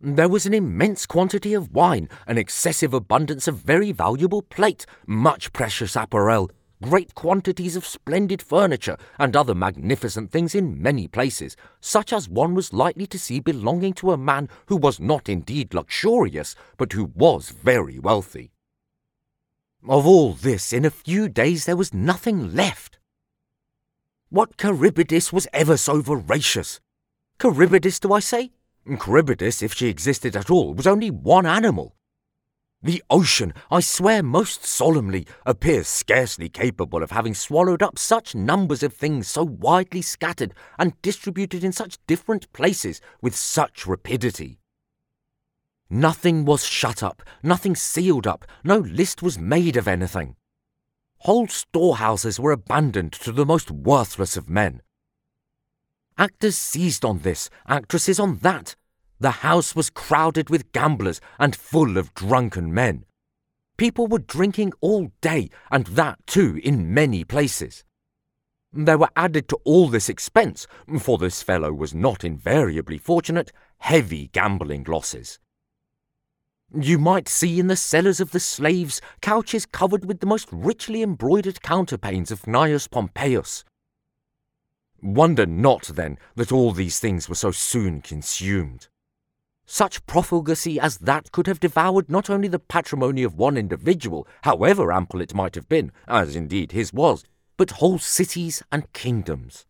There 0.01 0.29
was 0.29 0.45
an 0.45 0.53
immense 0.53 1.05
quantity 1.05 1.53
of 1.53 1.73
wine, 1.73 2.09
an 2.27 2.37
excessive 2.37 2.93
abundance 2.93 3.47
of 3.47 3.57
very 3.57 3.91
valuable 3.91 4.41
plate, 4.41 4.85
much 5.05 5.51
precious 5.51 5.95
apparel, 5.95 6.51
great 6.81 7.13
quantities 7.15 7.75
of 7.75 7.85
splendid 7.85 8.41
furniture, 8.41 8.97
and 9.17 9.35
other 9.35 9.53
magnificent 9.53 10.31
things 10.31 10.55
in 10.55 10.81
many 10.81 11.07
places, 11.07 11.55
such 11.81 12.13
as 12.13 12.29
one 12.29 12.55
was 12.55 12.73
likely 12.73 13.05
to 13.07 13.19
see 13.19 13.39
belonging 13.39 13.93
to 13.93 14.11
a 14.11 14.17
man 14.17 14.47
who 14.67 14.77
was 14.77 14.99
not 14.99 15.27
indeed 15.27 15.73
luxurious, 15.73 16.55
but 16.77 16.93
who 16.93 17.11
was 17.15 17.49
very 17.49 17.99
wealthy. 17.99 18.51
Of 19.87 20.05
all 20.05 20.33
this, 20.33 20.73
in 20.73 20.85
a 20.85 20.89
few 20.89 21.29
days 21.29 21.65
there 21.65 21.77
was 21.77 21.93
nothing 21.93 22.55
left. 22.55 22.99
What 24.29 24.57
Charybdis 24.57 25.33
was 25.33 25.47
ever 25.53 25.77
so 25.77 26.01
voracious? 26.01 26.79
Charybdis, 27.41 27.99
do 27.99 28.13
I 28.13 28.19
say? 28.19 28.51
Charybdis, 28.85 29.63
if 29.63 29.73
she 29.73 29.87
existed 29.87 30.35
at 30.35 30.49
all, 30.49 30.73
was 30.73 30.87
only 30.87 31.09
one 31.09 31.45
animal. 31.45 31.95
The 32.81 33.03
ocean, 33.09 33.53
I 33.69 33.81
swear 33.81 34.23
most 34.23 34.63
solemnly, 34.63 35.27
appears 35.45 35.87
scarcely 35.89 36.47
capable 36.47 37.03
of 37.03 37.11
having 37.11 37.33
swallowed 37.33 37.83
up 37.83 37.99
such 37.99 38.33
numbers 38.33 38.83
of 38.83 38.93
things 38.93 39.27
so 39.27 39.43
widely 39.43 40.01
scattered 40.01 40.53
and 40.77 40.99
distributed 41.01 41.63
in 41.63 41.73
such 41.73 41.97
different 42.07 42.51
places 42.53 43.01
with 43.21 43.35
such 43.35 43.85
rapidity. 43.85 44.59
Nothing 45.89 46.45
was 46.45 46.63
shut 46.63 47.03
up, 47.03 47.21
nothing 47.43 47.75
sealed 47.75 48.25
up, 48.25 48.45
no 48.63 48.77
list 48.77 49.21
was 49.21 49.37
made 49.37 49.75
of 49.75 49.87
anything. 49.87 50.35
Whole 51.23 51.47
storehouses 51.47 52.39
were 52.39 52.53
abandoned 52.53 53.11
to 53.13 53.33
the 53.33 53.45
most 53.45 53.69
worthless 53.69 54.37
of 54.37 54.49
men. 54.49 54.81
Actors 56.17 56.57
seized 56.57 57.03
on 57.03 57.19
this, 57.19 57.49
actresses 57.67 58.21
on 58.21 58.37
that. 58.37 58.75
The 59.19 59.31
house 59.31 59.75
was 59.75 59.89
crowded 59.89 60.49
with 60.49 60.71
gamblers 60.71 61.19
and 61.37 61.55
full 61.55 61.97
of 61.97 62.13
drunken 62.13 62.73
men. 62.73 63.05
People 63.77 64.07
were 64.07 64.19
drinking 64.19 64.73
all 64.81 65.11
day, 65.21 65.49
and 65.71 65.85
that 65.87 66.19
too 66.25 66.59
in 66.63 66.93
many 66.93 67.23
places. 67.23 67.83
There 68.71 68.97
were 68.97 69.09
added 69.15 69.47
to 69.49 69.59
all 69.63 69.87
this 69.87 70.09
expense, 70.09 70.67
for 70.99 71.17
this 71.17 71.41
fellow 71.43 71.73
was 71.73 71.93
not 71.93 72.23
invariably 72.23 72.97
fortunate, 72.97 73.51
heavy 73.79 74.27
gambling 74.31 74.83
losses. 74.87 75.39
You 76.73 76.99
might 76.99 77.27
see 77.27 77.59
in 77.59 77.67
the 77.67 77.75
cellars 77.75 78.19
of 78.19 78.31
the 78.31 78.39
slaves 78.39 79.01
couches 79.21 79.65
covered 79.65 80.05
with 80.05 80.19
the 80.19 80.27
most 80.27 80.47
richly 80.51 81.01
embroidered 81.01 81.61
counterpanes 81.61 82.31
of 82.31 82.45
Gnaeus 82.45 82.87
Pompeius, 82.87 83.63
Wonder 85.01 85.45
not, 85.45 85.83
then, 85.83 86.17
that 86.35 86.51
all 86.51 86.71
these 86.71 86.99
things 86.99 87.29
were 87.29 87.35
so 87.35 87.51
soon 87.51 88.01
consumed. 88.01 88.89
Such 89.71 90.03
profligacy 90.07 90.79
as 90.79 90.97
that 90.97 91.31
could 91.31 91.45
have 91.45 91.59
devoured 91.59 92.09
not 92.09 92.27
only 92.27 92.47
the 92.47 92.57
patrimony 92.57 93.21
of 93.21 93.37
one 93.37 93.55
individual, 93.55 94.27
however 94.41 94.91
ample 94.91 95.21
it 95.21 95.35
might 95.35 95.53
have 95.53 95.69
been, 95.69 95.91
as 96.07 96.35
indeed 96.35 96.71
his 96.71 96.91
was, 96.91 97.23
but 97.55 97.77
whole 97.77 97.99
cities 97.99 98.63
and 98.71 98.91
kingdoms. 98.93 99.67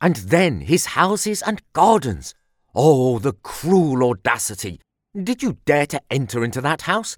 And 0.00 0.14
then 0.14 0.60
his 0.60 0.86
houses 0.86 1.42
and 1.42 1.60
gardens. 1.72 2.36
Oh, 2.72 3.18
the 3.18 3.32
cruel 3.32 4.08
audacity! 4.08 4.80
Did 5.20 5.42
you 5.42 5.58
dare 5.64 5.86
to 5.86 6.00
enter 6.08 6.44
into 6.44 6.60
that 6.60 6.82
house? 6.82 7.16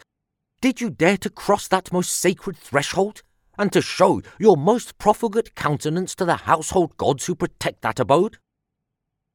Did 0.63 0.81
you 0.81 0.89
dare 0.89 1.19
to 1.19 1.29
cross 1.29 1.69
that 1.69 1.93
most 1.93 2.15
sacred 2.15 2.57
threshold? 2.57 3.23
and 3.59 3.71
to 3.71 3.83
show 3.83 4.23
your 4.39 4.57
most 4.57 4.97
profligate 4.97 5.55
countenance 5.55 6.15
to 6.15 6.25
the 6.25 6.37
household 6.37 6.97
gods 6.97 7.27
who 7.27 7.35
protect 7.35 7.83
that 7.83 8.01
abode? 8.01 8.39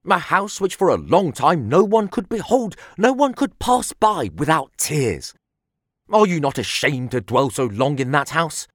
A 0.09 0.19
house 0.19 0.61
which 0.61 0.75
for 0.75 0.87
a 0.87 0.95
long 0.95 1.33
time 1.33 1.67
no 1.67 1.83
one 1.83 2.07
could 2.07 2.29
behold, 2.29 2.77
no 2.97 3.11
one 3.11 3.33
could 3.33 3.59
pass 3.59 3.91
by 3.91 4.29
without 4.33 4.71
tears. 4.77 5.33
Are 6.09 6.25
you 6.25 6.39
not 6.39 6.57
ashamed 6.57 7.11
to 7.11 7.19
dwell 7.19 7.49
so 7.49 7.65
long 7.65 7.99
in 7.99 8.11
that 8.11 8.29
house? 8.29 8.67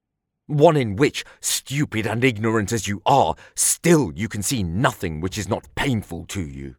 One 0.45 0.77
in 0.77 0.95
which, 0.95 1.25
stupid 1.41 2.05
and 2.05 2.23
ignorant 2.23 2.71
as 2.71 2.87
you 2.87 3.01
are, 3.07 3.33
still 3.55 4.11
you 4.15 4.29
can 4.29 4.43
see 4.43 4.61
nothing 4.61 5.21
which 5.21 5.39
is 5.39 5.49
not 5.49 5.73
painful 5.73 6.25
to 6.27 6.41
you. 6.41 6.75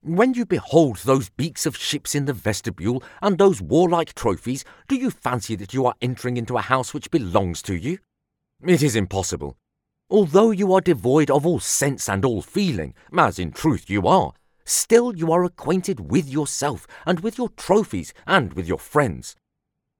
When 0.00 0.32
you 0.32 0.46
behold 0.46 0.98
those 0.98 1.28
beaks 1.28 1.66
of 1.66 1.76
ships 1.76 2.14
in 2.14 2.24
the 2.24 2.32
vestibule 2.32 3.02
and 3.20 3.36
those 3.36 3.60
warlike 3.60 4.14
trophies, 4.14 4.64
do 4.88 4.96
you 4.96 5.10
fancy 5.10 5.54
that 5.56 5.74
you 5.74 5.84
are 5.84 5.94
entering 6.00 6.38
into 6.38 6.56
a 6.56 6.62
house 6.62 6.94
which 6.94 7.10
belongs 7.10 7.60
to 7.62 7.74
you? 7.74 7.98
It 8.64 8.82
is 8.82 8.96
impossible. 8.96 9.58
Although 10.10 10.52
you 10.52 10.72
are 10.72 10.80
devoid 10.80 11.30
of 11.30 11.46
all 11.46 11.60
sense 11.60 12.08
and 12.08 12.24
all 12.24 12.40
feeling, 12.40 12.94
as 13.16 13.38
in 13.38 13.52
truth 13.52 13.90
you 13.90 14.06
are, 14.06 14.32
still 14.64 15.14
you 15.14 15.30
are 15.32 15.44
acquainted 15.44 16.10
with 16.10 16.28
yourself 16.28 16.86
and 17.04 17.20
with 17.20 17.36
your 17.36 17.50
trophies 17.50 18.14
and 18.26 18.54
with 18.54 18.66
your 18.66 18.78
friends. 18.78 19.36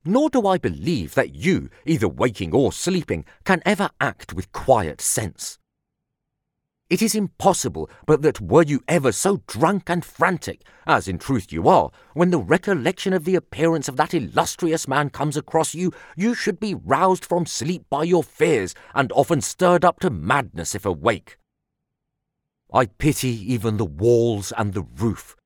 Nor 0.07 0.31
do 0.31 0.47
I 0.47 0.57
believe 0.57 1.15
that 1.15 1.35
you, 1.35 1.69
either 1.85 2.09
waking 2.09 2.55
or 2.55 2.73
sleeping, 2.73 3.27
can 3.45 3.61
ever 3.67 3.91
act 4.01 4.33
with 4.33 4.51
quiet 4.53 5.03
sense. 5.03 5.59
It 6.91 7.03
is 7.03 7.15
impossible 7.15 7.91
but 8.07 8.23
that 8.23 8.41
were 8.41 8.63
you 8.63 8.81
ever 8.89 9.13
so 9.13 9.43
drunk 9.47 9.91
and 9.91 10.03
frantic, 10.03 10.63
as 10.87 11.07
in 11.07 11.19
truth 11.19 11.53
you 11.53 11.69
are, 11.69 11.91
when 12.15 12.31
the 12.31 12.39
recollection 12.39 13.13
of 13.13 13.27
the 13.27 13.35
appearance 13.35 13.89
of 13.89 13.97
that 13.97 14.15
illustrious 14.15 14.89
man 14.89 15.11
comes 15.11 15.37
across 15.37 15.75
you, 15.75 15.93
you 16.17 16.35
should 16.35 16.59
be 16.59 16.75
roused 16.75 17.27
from 17.27 17.45
sleep 17.45 17.85
by 17.91 18.05
your 18.05 18.23
fears, 18.23 18.75
and 18.95 19.13
often 19.13 19.43
stirred 19.43 19.85
up 19.85 20.01
to 20.01 20.09
madness 20.09 20.75
if 20.75 20.87
awake. 20.87 21.37
I 22.73 22.87
pity 22.87 23.53
even 23.53 23.77
the 23.77 23.85
walls 23.85 24.51
and 24.57 24.73
the 24.73 24.87
roof. 24.97 25.37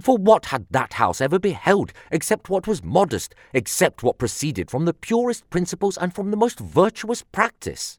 For 0.00 0.16
what 0.16 0.46
had 0.46 0.66
that 0.70 0.94
house 0.94 1.20
ever 1.20 1.38
beheld 1.38 1.92
except 2.10 2.48
what 2.48 2.66
was 2.66 2.82
modest, 2.82 3.34
except 3.52 4.02
what 4.02 4.18
proceeded 4.18 4.70
from 4.70 4.86
the 4.86 4.94
purest 4.94 5.48
principles 5.50 5.98
and 5.98 6.14
from 6.14 6.30
the 6.30 6.36
most 6.36 6.58
virtuous 6.58 7.22
practice? 7.22 7.98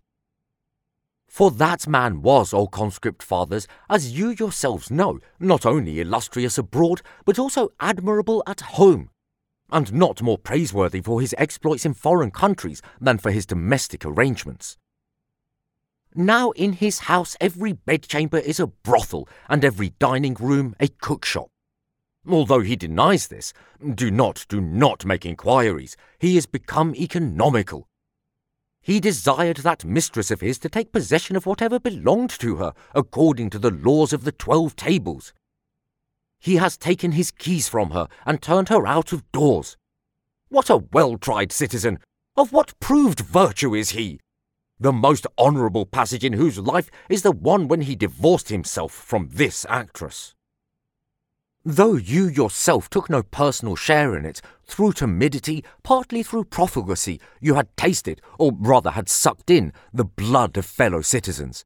For 1.29 1.51
that 1.51 1.87
man 1.87 2.23
was, 2.23 2.55
O 2.55 2.65
conscript 2.65 3.21
fathers, 3.21 3.67
as 3.87 4.17
you 4.17 4.31
yourselves 4.31 4.89
know, 4.89 5.19
not 5.39 5.63
only 5.63 5.99
illustrious 5.99 6.57
abroad, 6.57 7.01
but 7.23 7.37
also 7.37 7.69
admirable 7.79 8.41
at 8.47 8.61
home, 8.61 9.11
and 9.71 9.93
not 9.93 10.23
more 10.23 10.39
praiseworthy 10.39 11.01
for 11.01 11.21
his 11.21 11.35
exploits 11.37 11.85
in 11.85 11.93
foreign 11.93 12.31
countries 12.31 12.81
than 12.99 13.19
for 13.19 13.29
his 13.29 13.45
domestic 13.45 14.03
arrangements. 14.03 14.77
Now 16.15 16.49
in 16.51 16.73
his 16.73 16.99
house 16.99 17.37
every 17.39 17.73
bedchamber 17.73 18.39
is 18.39 18.59
a 18.59 18.67
brothel, 18.67 19.29
and 19.47 19.63
every 19.63 19.91
dining 19.99 20.33
room 20.33 20.75
a 20.79 20.87
cookshop. 20.87 21.49
Although 22.27 22.61
he 22.61 22.75
denies 22.75 23.27
this, 23.27 23.53
do 23.95 24.09
not, 24.09 24.45
do 24.49 24.59
not 24.59 25.05
make 25.05 25.27
inquiries. 25.27 25.95
He 26.17 26.37
is 26.37 26.47
become 26.47 26.95
economical. 26.95 27.87
He 28.89 28.99
desired 28.99 29.57
that 29.57 29.85
mistress 29.85 30.31
of 30.31 30.41
his 30.41 30.57
to 30.57 30.67
take 30.67 30.91
possession 30.91 31.35
of 31.35 31.45
whatever 31.45 31.79
belonged 31.79 32.31
to 32.39 32.55
her, 32.55 32.73
according 32.95 33.51
to 33.51 33.59
the 33.59 33.69
laws 33.69 34.13
of 34.13 34.23
the 34.23 34.31
Twelve 34.31 34.75
Tables. 34.75 35.31
He 36.39 36.55
has 36.55 36.75
taken 36.75 37.11
his 37.11 37.29
keys 37.29 37.67
from 37.69 37.91
her 37.91 38.07
and 38.25 38.41
turned 38.41 38.69
her 38.69 38.87
out 38.87 39.13
of 39.13 39.31
doors. 39.31 39.77
What 40.47 40.71
a 40.71 40.77
well 40.77 41.19
tried 41.19 41.51
citizen! 41.51 41.99
Of 42.35 42.51
what 42.51 42.79
proved 42.79 43.19
virtue 43.19 43.75
is 43.75 43.91
he? 43.91 44.21
The 44.79 44.91
most 44.91 45.27
honourable 45.37 45.85
passage 45.85 46.25
in 46.25 46.33
whose 46.33 46.57
life 46.57 46.89
is 47.09 47.21
the 47.21 47.31
one 47.31 47.67
when 47.67 47.81
he 47.81 47.95
divorced 47.95 48.49
himself 48.49 48.91
from 48.91 49.29
this 49.31 49.67
actress. 49.69 50.33
Though 51.65 51.95
you 51.95 52.27
yourself 52.27 52.89
took 52.89 53.09
no 53.09 53.21
personal 53.21 53.75
share 53.75 54.15
in 54.15 54.25
it, 54.25 54.41
through 54.65 54.93
timidity, 54.93 55.65
partly 55.83 56.23
through 56.23 56.45
profligacy, 56.45 57.19
you 57.41 57.55
had 57.55 57.75
tasted, 57.75 58.21
or 58.37 58.53
rather 58.57 58.91
had 58.91 59.09
sucked 59.09 59.49
in, 59.49 59.73
the 59.93 60.05
blood 60.05 60.55
of 60.55 60.65
fellow 60.65 61.01
citizens. 61.01 61.65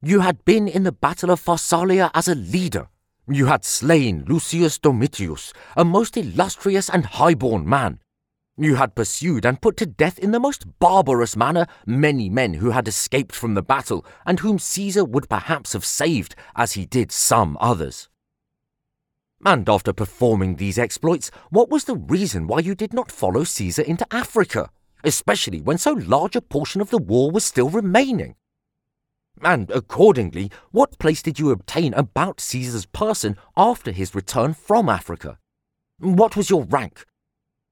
You 0.00 0.20
had 0.20 0.44
been 0.46 0.66
in 0.66 0.84
the 0.84 0.92
battle 0.92 1.30
of 1.30 1.44
Pharsalia 1.44 2.10
as 2.14 2.26
a 2.26 2.34
leader. 2.34 2.88
You 3.28 3.46
had 3.46 3.66
slain 3.66 4.24
Lucius 4.26 4.78
Domitius, 4.78 5.52
a 5.76 5.84
most 5.84 6.16
illustrious 6.16 6.88
and 6.88 7.04
high-born 7.04 7.68
man. 7.68 8.00
You 8.56 8.76
had 8.76 8.94
pursued 8.94 9.44
and 9.44 9.60
put 9.60 9.76
to 9.76 9.86
death 9.86 10.18
in 10.18 10.30
the 10.30 10.40
most 10.40 10.78
barbarous 10.78 11.36
manner 11.36 11.66
many 11.84 12.30
men 12.30 12.54
who 12.54 12.70
had 12.70 12.88
escaped 12.88 13.34
from 13.34 13.52
the 13.52 13.62
battle, 13.62 14.06
and 14.24 14.40
whom 14.40 14.58
Caesar 14.58 15.04
would 15.04 15.28
perhaps 15.28 15.74
have 15.74 15.84
saved, 15.84 16.34
as 16.56 16.72
he 16.72 16.86
did 16.86 17.12
some 17.12 17.58
others. 17.60 18.08
And 19.44 19.68
after 19.68 19.92
performing 19.92 20.56
these 20.56 20.78
exploits, 20.78 21.30
what 21.50 21.70
was 21.70 21.84
the 21.84 21.96
reason 21.96 22.46
why 22.46 22.58
you 22.60 22.74
did 22.74 22.92
not 22.92 23.12
follow 23.12 23.44
Caesar 23.44 23.82
into 23.82 24.06
Africa, 24.12 24.70
especially 25.04 25.60
when 25.60 25.78
so 25.78 25.92
large 25.92 26.34
a 26.34 26.40
portion 26.40 26.80
of 26.80 26.90
the 26.90 26.98
war 26.98 27.30
was 27.30 27.44
still 27.44 27.70
remaining? 27.70 28.34
And 29.42 29.70
accordingly, 29.70 30.50
what 30.72 30.98
place 30.98 31.22
did 31.22 31.38
you 31.38 31.50
obtain 31.50 31.94
about 31.94 32.40
Caesar's 32.40 32.86
person 32.86 33.36
after 33.56 33.92
his 33.92 34.14
return 34.14 34.54
from 34.54 34.88
Africa? 34.88 35.38
What 36.00 36.36
was 36.36 36.50
your 36.50 36.64
rank? 36.64 37.04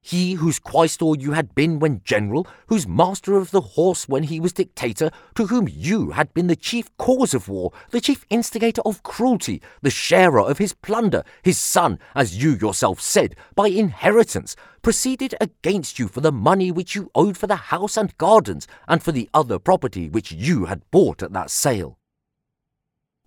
He 0.07 0.35
whose 0.35 0.61
quaestor 0.61 1.17
you 1.21 1.33
had 1.33 1.53
been 1.57 1.81
when 1.81 2.01
general, 2.05 2.47
whose 2.69 2.87
master 2.87 3.37
of 3.37 3.51
the 3.51 3.61
horse 3.61 4.09
when 4.09 4.23
he 4.23 4.39
was 4.39 4.53
dictator, 4.53 5.11
to 5.35 5.49
whom 5.49 5.67
you 5.69 6.13
had 6.13 6.33
been 6.33 6.47
the 6.47 6.55
chief 6.55 6.97
cause 6.97 7.35
of 7.35 7.49
war, 7.49 7.73
the 7.91 8.01
chief 8.01 8.25
instigator 8.31 8.83
of 8.85 9.03
cruelty, 9.03 9.61
the 9.83 9.91
sharer 9.91 10.39
of 10.39 10.59
his 10.59 10.75
plunder, 10.75 11.25
his 11.43 11.59
son, 11.59 11.99
as 12.15 12.41
you 12.41 12.53
yourself 12.53 13.01
said, 13.01 13.35
by 13.57 13.67
inheritance, 13.67 14.55
proceeded 14.81 15.35
against 15.41 15.99
you 15.99 16.07
for 16.07 16.21
the 16.21 16.31
money 16.31 16.71
which 16.71 16.95
you 16.95 17.11
owed 17.17 17.37
for 17.37 17.49
the 17.49 17.57
house 17.57 17.97
and 17.97 18.17
gardens, 18.17 18.69
and 18.87 19.03
for 19.03 19.11
the 19.11 19.29
other 19.35 19.59
property 19.59 20.09
which 20.09 20.31
you 20.31 20.67
had 20.67 20.89
bought 20.93 21.21
at 21.21 21.33
that 21.33 21.51
sale. 21.51 21.99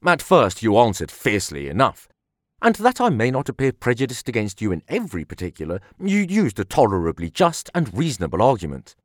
At 0.05 0.21
first 0.21 0.63
you 0.63 0.77
answered 0.77 1.11
fiercely 1.11 1.67
enough 1.67 2.07
and 2.61 2.75
that 2.75 2.99
I 2.99 3.09
may 3.09 3.31
not 3.31 3.49
appear 3.49 3.71
prejudiced 3.71 4.27
against 4.27 4.61
you 4.61 4.71
in 4.71 4.83
every 4.87 5.23
particular, 5.23 5.79
you 5.99 6.19
used 6.19 6.59
a 6.59 6.65
tolerably 6.65 7.29
just 7.29 7.69
and 7.73 7.97
reasonable 7.97 8.41
argument. 8.41 8.95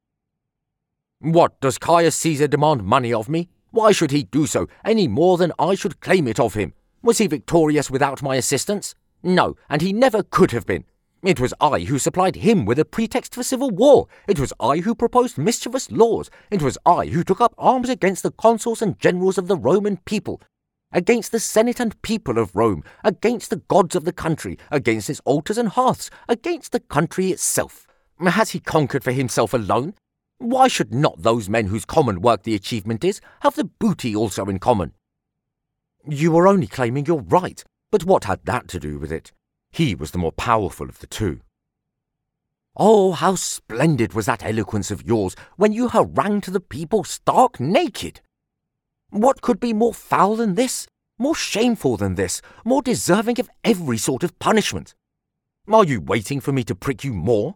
What 1.20 1.60
does 1.60 1.78
Caius 1.78 2.16
Caesar 2.16 2.48
demand 2.48 2.84
money 2.84 3.12
of 3.12 3.28
me? 3.28 3.48
Why 3.70 3.92
should 3.92 4.10
he 4.10 4.24
do 4.24 4.46
so 4.46 4.68
any 4.84 5.08
more 5.08 5.36
than 5.36 5.52
I 5.58 5.74
should 5.74 6.00
claim 6.00 6.28
it 6.28 6.38
of 6.38 6.54
him? 6.54 6.74
Was 7.02 7.18
he 7.18 7.26
victorious 7.26 7.90
without 7.90 8.22
my 8.22 8.36
assistance? 8.36 8.94
No, 9.22 9.56
and 9.68 9.82
he 9.82 9.92
never 9.92 10.22
could 10.22 10.50
have 10.50 10.66
been. 10.66 10.84
It 11.22 11.40
was 11.40 11.54
I 11.60 11.80
who 11.80 11.98
supplied 11.98 12.36
him 12.36 12.66
with 12.66 12.78
a 12.78 12.84
pretext 12.84 13.34
for 13.34 13.42
civil 13.42 13.70
war. 13.70 14.08
It 14.28 14.38
was 14.38 14.52
I 14.60 14.78
who 14.78 14.94
proposed 14.94 15.38
mischievous 15.38 15.90
laws. 15.90 16.28
It 16.50 16.60
was 16.60 16.76
I 16.84 17.06
who 17.06 17.24
took 17.24 17.40
up 17.40 17.54
arms 17.56 17.88
against 17.88 18.22
the 18.22 18.30
consuls 18.30 18.82
and 18.82 18.98
generals 18.98 19.38
of 19.38 19.48
the 19.48 19.56
Roman 19.56 19.96
people 20.04 20.42
against 20.94 21.32
the 21.32 21.40
Senate 21.40 21.80
and 21.80 22.00
people 22.00 22.38
of 22.38 22.54
Rome, 22.54 22.82
against 23.02 23.50
the 23.50 23.56
gods 23.56 23.94
of 23.94 24.04
the 24.04 24.12
country, 24.12 24.56
against 24.70 25.10
its 25.10 25.20
altars 25.26 25.58
and 25.58 25.68
hearths, 25.68 26.08
against 26.28 26.72
the 26.72 26.80
country 26.80 27.30
itself. 27.30 27.86
Has 28.20 28.50
he 28.50 28.60
conquered 28.60 29.04
for 29.04 29.12
himself 29.12 29.52
alone? 29.52 29.94
Why 30.38 30.68
should 30.68 30.94
not 30.94 31.22
those 31.22 31.48
men 31.48 31.66
whose 31.66 31.84
common 31.84 32.20
work 32.20 32.44
the 32.44 32.54
achievement 32.54 33.04
is 33.04 33.20
have 33.40 33.56
the 33.56 33.64
booty 33.64 34.14
also 34.14 34.46
in 34.46 34.60
common? 34.60 34.92
You 36.08 36.32
were 36.32 36.46
only 36.46 36.66
claiming 36.66 37.06
your 37.06 37.20
right, 37.20 37.62
but 37.90 38.04
what 38.04 38.24
had 38.24 38.44
that 38.44 38.68
to 38.68 38.80
do 38.80 38.98
with 38.98 39.10
it? 39.10 39.32
He 39.72 39.94
was 39.94 40.12
the 40.12 40.18
more 40.18 40.32
powerful 40.32 40.88
of 40.88 41.00
the 41.00 41.06
two. 41.06 41.40
Oh, 42.76 43.12
how 43.12 43.36
splendid 43.36 44.14
was 44.14 44.26
that 44.26 44.44
eloquence 44.44 44.90
of 44.90 45.06
yours 45.06 45.36
when 45.56 45.72
you 45.72 45.88
harangued 45.88 46.44
the 46.44 46.60
people 46.60 47.04
stark 47.04 47.58
naked! 47.58 48.20
What 49.14 49.42
could 49.42 49.60
be 49.60 49.72
more 49.72 49.94
foul 49.94 50.34
than 50.34 50.56
this? 50.56 50.88
More 51.20 51.36
shameful 51.36 51.96
than 51.96 52.16
this? 52.16 52.42
More 52.64 52.82
deserving 52.82 53.38
of 53.38 53.48
every 53.62 53.96
sort 53.96 54.24
of 54.24 54.36
punishment? 54.40 54.96
Are 55.72 55.84
you 55.84 56.00
waiting 56.00 56.40
for 56.40 56.50
me 56.50 56.64
to 56.64 56.74
prick 56.74 57.04
you 57.04 57.12
more? 57.12 57.54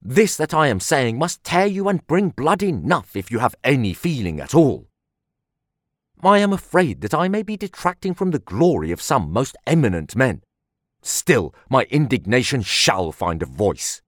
This 0.00 0.36
that 0.36 0.54
I 0.54 0.68
am 0.68 0.78
saying 0.78 1.18
must 1.18 1.42
tear 1.42 1.66
you 1.66 1.88
and 1.88 2.06
bring 2.06 2.28
blood 2.28 2.62
enough 2.62 3.16
if 3.16 3.28
you 3.28 3.40
have 3.40 3.56
any 3.64 3.92
feeling 3.92 4.38
at 4.38 4.54
all. 4.54 4.86
I 6.22 6.38
am 6.38 6.52
afraid 6.52 7.00
that 7.00 7.12
I 7.12 7.26
may 7.26 7.42
be 7.42 7.56
detracting 7.56 8.14
from 8.14 8.30
the 8.30 8.38
glory 8.38 8.92
of 8.92 9.02
some 9.02 9.32
most 9.32 9.56
eminent 9.66 10.14
men. 10.14 10.42
Still, 11.02 11.52
my 11.68 11.88
indignation 11.90 12.62
shall 12.62 13.10
find 13.10 13.42
a 13.42 13.46
voice. 13.46 14.00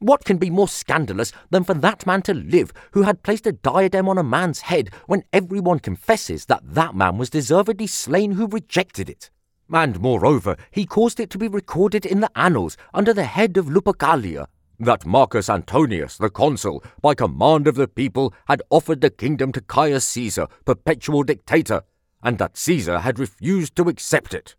What 0.00 0.24
can 0.24 0.36
be 0.36 0.48
more 0.48 0.68
scandalous 0.68 1.32
than 1.50 1.64
for 1.64 1.74
that 1.74 2.06
man 2.06 2.22
to 2.22 2.34
live 2.34 2.72
who 2.92 3.02
had 3.02 3.22
placed 3.22 3.46
a 3.46 3.52
diadem 3.52 4.08
on 4.08 4.16
a 4.16 4.22
man's 4.22 4.60
head 4.60 4.90
when 5.06 5.24
everyone 5.32 5.80
confesses 5.80 6.44
that 6.46 6.62
that 6.64 6.94
man 6.94 7.18
was 7.18 7.30
deservedly 7.30 7.88
slain 7.88 8.32
who 8.32 8.46
rejected 8.46 9.10
it? 9.10 9.30
And 9.70 10.00
moreover, 10.00 10.56
he 10.70 10.86
caused 10.86 11.18
it 11.18 11.30
to 11.30 11.38
be 11.38 11.48
recorded 11.48 12.06
in 12.06 12.20
the 12.20 12.30
annals 12.36 12.76
under 12.94 13.12
the 13.12 13.24
head 13.24 13.56
of 13.56 13.66
Lupercalia 13.66 14.46
that 14.80 15.04
Marcus 15.04 15.50
Antonius, 15.50 16.16
the 16.16 16.30
consul, 16.30 16.84
by 17.02 17.14
command 17.14 17.66
of 17.66 17.74
the 17.74 17.88
people, 17.88 18.32
had 18.46 18.62
offered 18.70 19.00
the 19.00 19.10
kingdom 19.10 19.50
to 19.52 19.60
Caius 19.60 20.06
Caesar, 20.06 20.46
perpetual 20.64 21.24
dictator, 21.24 21.82
and 22.22 22.38
that 22.38 22.56
Caesar 22.56 23.00
had 23.00 23.18
refused 23.18 23.74
to 23.76 23.88
accept 23.88 24.34
it. 24.34 24.54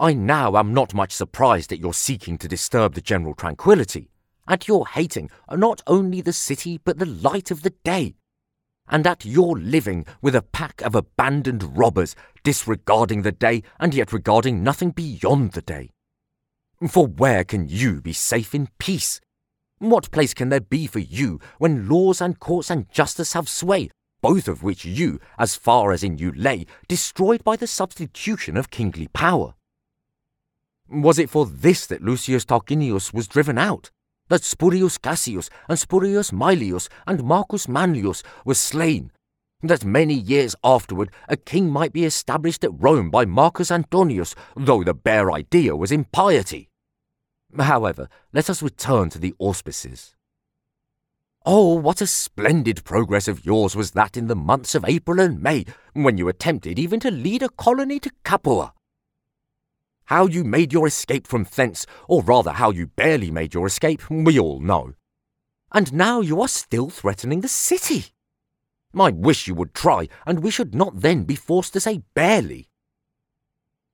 I 0.00 0.12
now 0.12 0.56
am 0.56 0.72
not 0.72 0.94
much 0.94 1.12
surprised 1.12 1.72
at 1.72 1.80
your 1.80 1.92
seeking 1.92 2.38
to 2.38 2.48
disturb 2.48 2.94
the 2.94 3.00
general 3.00 3.34
tranquillity, 3.34 4.10
at 4.46 4.68
your 4.68 4.86
hating 4.86 5.28
not 5.50 5.82
only 5.86 6.20
the 6.20 6.32
city 6.32 6.78
but 6.84 6.98
the 6.98 7.06
light 7.06 7.50
of 7.50 7.62
the 7.62 7.74
day, 7.82 8.14
and 8.88 9.06
at 9.06 9.24
your 9.24 9.58
living 9.58 10.06
with 10.22 10.34
a 10.34 10.42
pack 10.42 10.80
of 10.82 10.94
abandoned 10.94 11.76
robbers, 11.76 12.14
disregarding 12.44 13.22
the 13.22 13.32
day 13.32 13.62
and 13.80 13.92
yet 13.92 14.12
regarding 14.12 14.62
nothing 14.62 14.90
beyond 14.90 15.52
the 15.52 15.62
day. 15.62 15.90
For 16.88 17.06
where 17.06 17.42
can 17.42 17.68
you 17.68 18.00
be 18.00 18.12
safe 18.12 18.54
in 18.54 18.68
peace? 18.78 19.20
What 19.78 20.10
place 20.10 20.32
can 20.32 20.48
there 20.48 20.60
be 20.60 20.86
for 20.86 21.00
you 21.00 21.40
when 21.58 21.88
laws 21.88 22.20
and 22.20 22.38
courts 22.38 22.70
and 22.70 22.90
justice 22.90 23.32
have 23.32 23.48
sway, 23.48 23.90
both 24.20 24.48
of 24.48 24.62
which 24.62 24.84
you, 24.84 25.20
as 25.38 25.56
far 25.56 25.92
as 25.92 26.02
in 26.02 26.18
you 26.18 26.32
lay, 26.32 26.66
destroyed 26.86 27.42
by 27.44 27.56
the 27.56 27.66
substitution 27.66 28.56
of 28.56 28.70
kingly 28.70 29.08
power. 29.08 29.54
Was 30.90 31.18
it 31.18 31.28
for 31.28 31.44
this 31.44 31.86
that 31.88 32.02
Lucius 32.02 32.46
Tarquinius 32.46 33.12
was 33.12 33.28
driven 33.28 33.58
out? 33.58 33.90
That 34.28 34.42
Spurius 34.42 34.96
Cassius 34.96 35.50
and 35.68 35.78
Spurius 35.78 36.32
Maelius 36.32 36.88
and 37.06 37.22
Marcus 37.22 37.68
Manlius 37.68 38.22
were 38.44 38.54
slain? 38.54 39.12
That 39.62 39.84
many 39.84 40.14
years 40.14 40.56
afterward 40.64 41.10
a 41.28 41.36
king 41.36 41.68
might 41.68 41.92
be 41.92 42.04
established 42.04 42.64
at 42.64 42.70
Rome 42.72 43.10
by 43.10 43.26
Marcus 43.26 43.70
Antonius, 43.70 44.34
though 44.56 44.82
the 44.82 44.94
bare 44.94 45.30
idea 45.30 45.76
was 45.76 45.92
impiety? 45.92 46.70
However, 47.58 48.08
let 48.32 48.48
us 48.48 48.62
return 48.62 49.10
to 49.10 49.18
the 49.18 49.34
auspices. 49.38 50.14
Oh, 51.44 51.74
what 51.74 52.00
a 52.00 52.06
splendid 52.06 52.84
progress 52.84 53.28
of 53.28 53.44
yours 53.44 53.76
was 53.76 53.90
that 53.92 54.16
in 54.16 54.26
the 54.26 54.36
months 54.36 54.74
of 54.74 54.84
April 54.86 55.20
and 55.20 55.42
May, 55.42 55.64
when 55.92 56.16
you 56.16 56.28
attempted 56.28 56.78
even 56.78 57.00
to 57.00 57.10
lead 57.10 57.42
a 57.42 57.48
colony 57.48 57.98
to 58.00 58.10
Capua. 58.24 58.72
How 60.08 60.26
you 60.26 60.42
made 60.42 60.72
your 60.72 60.86
escape 60.86 61.26
from 61.26 61.44
thence, 61.54 61.84
or 62.08 62.22
rather 62.22 62.52
how 62.52 62.70
you 62.70 62.86
barely 62.86 63.30
made 63.30 63.52
your 63.52 63.66
escape, 63.66 64.08
we 64.08 64.38
all 64.38 64.58
know. 64.58 64.94
And 65.70 65.92
now 65.92 66.22
you 66.22 66.40
are 66.40 66.48
still 66.48 66.88
threatening 66.88 67.42
the 67.42 67.48
city. 67.48 68.06
I 68.98 69.10
wish 69.10 69.46
you 69.46 69.54
would 69.56 69.74
try, 69.74 70.08
and 70.26 70.42
we 70.42 70.50
should 70.50 70.74
not 70.74 71.02
then 71.02 71.24
be 71.24 71.34
forced 71.34 71.74
to 71.74 71.80
say 71.80 72.04
barely. 72.14 72.70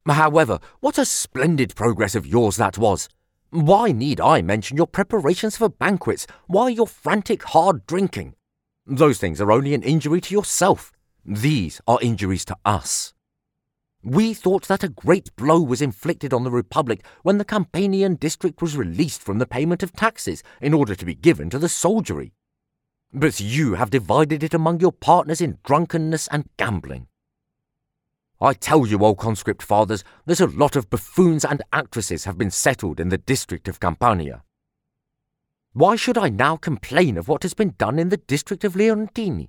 However, 0.06 0.60
what 0.78 0.98
a 0.98 1.04
splendid 1.04 1.74
progress 1.74 2.14
of 2.14 2.28
yours 2.28 2.58
that 2.58 2.78
was! 2.78 3.08
Why 3.50 3.90
need 3.90 4.20
I 4.20 4.40
mention 4.40 4.76
your 4.76 4.86
preparations 4.86 5.56
for 5.56 5.68
banquets? 5.68 6.28
Why 6.46 6.68
your 6.68 6.86
frantic 6.86 7.42
hard 7.42 7.88
drinking? 7.88 8.36
Those 8.86 9.18
things 9.18 9.40
are 9.40 9.50
only 9.50 9.74
an 9.74 9.82
injury 9.82 10.20
to 10.20 10.34
yourself. 10.34 10.92
These 11.24 11.80
are 11.88 11.98
injuries 12.00 12.44
to 12.44 12.56
us. 12.64 13.13
We 14.04 14.34
thought 14.34 14.68
that 14.68 14.84
a 14.84 14.90
great 14.90 15.34
blow 15.34 15.62
was 15.62 15.80
inflicted 15.80 16.34
on 16.34 16.44
the 16.44 16.50
Republic 16.50 17.06
when 17.22 17.38
the 17.38 17.44
Campanian 17.44 18.16
district 18.16 18.60
was 18.60 18.76
released 18.76 19.22
from 19.22 19.38
the 19.38 19.46
payment 19.46 19.82
of 19.82 19.94
taxes 19.94 20.42
in 20.60 20.74
order 20.74 20.94
to 20.94 21.06
be 21.06 21.14
given 21.14 21.48
to 21.48 21.58
the 21.58 21.70
soldiery. 21.70 22.34
But 23.14 23.40
you 23.40 23.76
have 23.76 23.88
divided 23.88 24.42
it 24.42 24.52
among 24.52 24.80
your 24.80 24.92
partners 24.92 25.40
in 25.40 25.56
drunkenness 25.64 26.28
and 26.28 26.50
gambling. 26.58 27.06
I 28.42 28.52
tell 28.52 28.86
you, 28.86 28.98
O 29.02 29.14
conscript 29.14 29.62
fathers, 29.62 30.04
that 30.26 30.38
a 30.38 30.48
lot 30.48 30.76
of 30.76 30.90
buffoons 30.90 31.42
and 31.42 31.62
actresses 31.72 32.24
have 32.24 32.36
been 32.36 32.50
settled 32.50 33.00
in 33.00 33.08
the 33.08 33.16
district 33.16 33.68
of 33.68 33.80
Campania. 33.80 34.42
Why 35.72 35.96
should 35.96 36.18
I 36.18 36.28
now 36.28 36.58
complain 36.58 37.16
of 37.16 37.26
what 37.26 37.42
has 37.42 37.54
been 37.54 37.74
done 37.78 37.98
in 37.98 38.10
the 38.10 38.18
district 38.18 38.64
of 38.64 38.74
Leontini? 38.74 39.48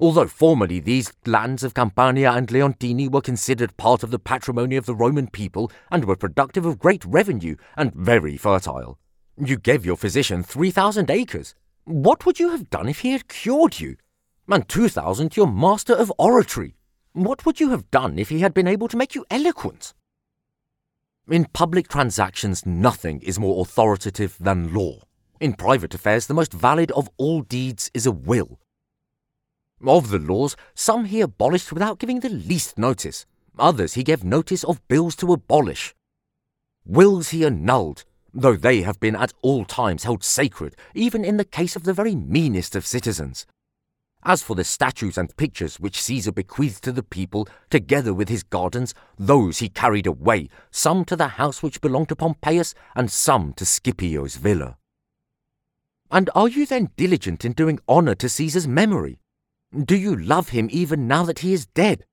Although 0.00 0.26
formerly 0.26 0.80
these 0.80 1.12
lands 1.24 1.62
of 1.62 1.74
Campania 1.74 2.32
and 2.32 2.48
Leontini 2.48 3.08
were 3.08 3.20
considered 3.20 3.76
part 3.76 4.02
of 4.02 4.10
the 4.10 4.18
patrimony 4.18 4.74
of 4.74 4.86
the 4.86 4.94
Roman 4.94 5.28
people 5.28 5.70
and 5.90 6.04
were 6.04 6.16
productive 6.16 6.66
of 6.66 6.80
great 6.80 7.04
revenue 7.04 7.54
and 7.76 7.94
very 7.94 8.36
fertile, 8.36 8.98
you 9.38 9.56
gave 9.56 9.86
your 9.86 9.96
physician 9.96 10.42
3,000 10.42 11.10
acres. 11.10 11.54
What 11.84 12.26
would 12.26 12.40
you 12.40 12.50
have 12.50 12.70
done 12.70 12.88
if 12.88 13.00
he 13.00 13.12
had 13.12 13.28
cured 13.28 13.78
you? 13.78 13.96
And 14.48 14.68
2,000 14.68 15.30
to 15.30 15.40
your 15.40 15.50
master 15.50 15.94
of 15.94 16.12
oratory. 16.18 16.74
What 17.12 17.46
would 17.46 17.60
you 17.60 17.70
have 17.70 17.90
done 17.92 18.18
if 18.18 18.30
he 18.30 18.40
had 18.40 18.52
been 18.52 18.66
able 18.66 18.88
to 18.88 18.96
make 18.96 19.14
you 19.14 19.24
eloquent? 19.30 19.94
In 21.28 21.46
public 21.46 21.88
transactions, 21.88 22.66
nothing 22.66 23.20
is 23.20 23.38
more 23.38 23.62
authoritative 23.62 24.36
than 24.40 24.74
law. 24.74 25.02
In 25.40 25.54
private 25.54 25.94
affairs, 25.94 26.26
the 26.26 26.34
most 26.34 26.52
valid 26.52 26.90
of 26.92 27.08
all 27.16 27.42
deeds 27.42 27.90
is 27.94 28.06
a 28.06 28.12
will. 28.12 28.58
Of 29.86 30.08
the 30.08 30.18
laws, 30.18 30.56
some 30.74 31.04
he 31.04 31.20
abolished 31.20 31.72
without 31.72 31.98
giving 31.98 32.20
the 32.20 32.30
least 32.30 32.78
notice, 32.78 33.26
others 33.58 33.94
he 33.94 34.02
gave 34.02 34.24
notice 34.24 34.64
of 34.64 34.86
bills 34.88 35.14
to 35.16 35.32
abolish. 35.32 35.94
Wills 36.86 37.30
he 37.30 37.44
annulled, 37.44 38.04
though 38.32 38.56
they 38.56 38.82
have 38.82 38.98
been 38.98 39.14
at 39.14 39.32
all 39.42 39.64
times 39.64 40.04
held 40.04 40.24
sacred, 40.24 40.74
even 40.94 41.24
in 41.24 41.36
the 41.36 41.44
case 41.44 41.76
of 41.76 41.84
the 41.84 41.92
very 41.92 42.14
meanest 42.14 42.74
of 42.74 42.86
citizens. 42.86 43.46
As 44.22 44.42
for 44.42 44.56
the 44.56 44.64
statues 44.64 45.18
and 45.18 45.36
pictures 45.36 45.78
which 45.78 46.00
Caesar 46.00 46.32
bequeathed 46.32 46.82
to 46.84 46.92
the 46.92 47.02
people, 47.02 47.46
together 47.68 48.14
with 48.14 48.30
his 48.30 48.42
gardens, 48.42 48.94
those 49.18 49.58
he 49.58 49.68
carried 49.68 50.06
away, 50.06 50.48
some 50.70 51.04
to 51.04 51.14
the 51.14 51.28
house 51.28 51.62
which 51.62 51.82
belonged 51.82 52.08
to 52.08 52.16
Pompeius, 52.16 52.74
and 52.96 53.10
some 53.10 53.52
to 53.52 53.66
Scipio's 53.66 54.36
villa. 54.36 54.78
And 56.10 56.30
are 56.34 56.48
you 56.48 56.64
then 56.64 56.90
diligent 56.96 57.44
in 57.44 57.52
doing 57.52 57.80
honour 57.86 58.14
to 58.14 58.30
Caesar's 58.30 58.66
memory? 58.66 59.18
Do 59.82 59.96
you 59.96 60.14
love 60.14 60.50
him 60.50 60.68
even 60.70 61.08
now 61.08 61.24
that 61.24 61.40
he 61.40 61.52
is 61.52 61.66
dead? 61.66 62.04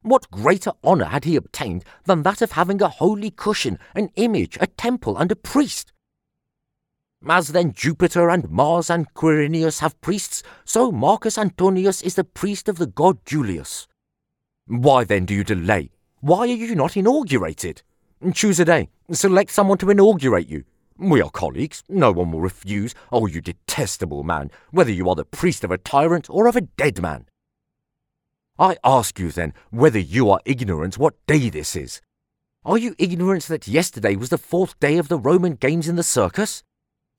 What 0.00 0.30
greater 0.30 0.72
honour 0.82 1.04
had 1.04 1.24
he 1.24 1.36
obtained 1.36 1.84
than 2.04 2.22
that 2.22 2.40
of 2.40 2.52
having 2.52 2.80
a 2.80 2.88
holy 2.88 3.30
cushion, 3.30 3.78
an 3.94 4.08
image, 4.16 4.56
a 4.58 4.66
temple, 4.66 5.18
and 5.18 5.30
a 5.30 5.36
priest? 5.36 5.92
As 7.28 7.48
then 7.48 7.74
Jupiter 7.74 8.30
and 8.30 8.48
Mars 8.48 8.88
and 8.88 9.12
Quirinius 9.12 9.80
have 9.80 10.00
priests, 10.00 10.42
so 10.64 10.90
Marcus 10.90 11.36
Antonius 11.36 12.00
is 12.00 12.14
the 12.14 12.24
priest 12.24 12.70
of 12.70 12.78
the 12.78 12.86
god 12.86 13.18
Julius. 13.26 13.86
Why 14.66 15.04
then 15.04 15.26
do 15.26 15.34
you 15.34 15.44
delay? 15.44 15.90
Why 16.20 16.40
are 16.40 16.46
you 16.46 16.74
not 16.74 16.96
inaugurated? 16.96 17.82
Choose 18.32 18.60
a 18.60 18.64
day. 18.64 18.88
Select 19.12 19.50
someone 19.50 19.76
to 19.78 19.90
inaugurate 19.90 20.48
you. 20.48 20.64
We 21.00 21.22
are 21.22 21.30
colleagues. 21.30 21.82
No 21.88 22.12
one 22.12 22.30
will 22.30 22.42
refuse. 22.42 22.94
Oh, 23.10 23.26
you 23.26 23.40
detestable 23.40 24.22
man, 24.22 24.50
whether 24.70 24.92
you 24.92 25.08
are 25.08 25.14
the 25.14 25.24
priest 25.24 25.64
of 25.64 25.70
a 25.70 25.78
tyrant 25.78 26.28
or 26.28 26.46
of 26.46 26.56
a 26.56 26.60
dead 26.60 27.00
man. 27.00 27.26
I 28.58 28.76
ask 28.84 29.18
you 29.18 29.30
then 29.30 29.54
whether 29.70 29.98
you 29.98 30.28
are 30.28 30.40
ignorant 30.44 30.98
what 30.98 31.14
day 31.26 31.48
this 31.48 31.74
is. 31.74 32.02
Are 32.66 32.76
you 32.76 32.94
ignorant 32.98 33.44
that 33.44 33.66
yesterday 33.66 34.14
was 34.14 34.28
the 34.28 34.36
fourth 34.36 34.78
day 34.78 34.98
of 34.98 35.08
the 35.08 35.18
Roman 35.18 35.54
games 35.54 35.88
in 35.88 35.96
the 35.96 36.02
circus? 36.02 36.62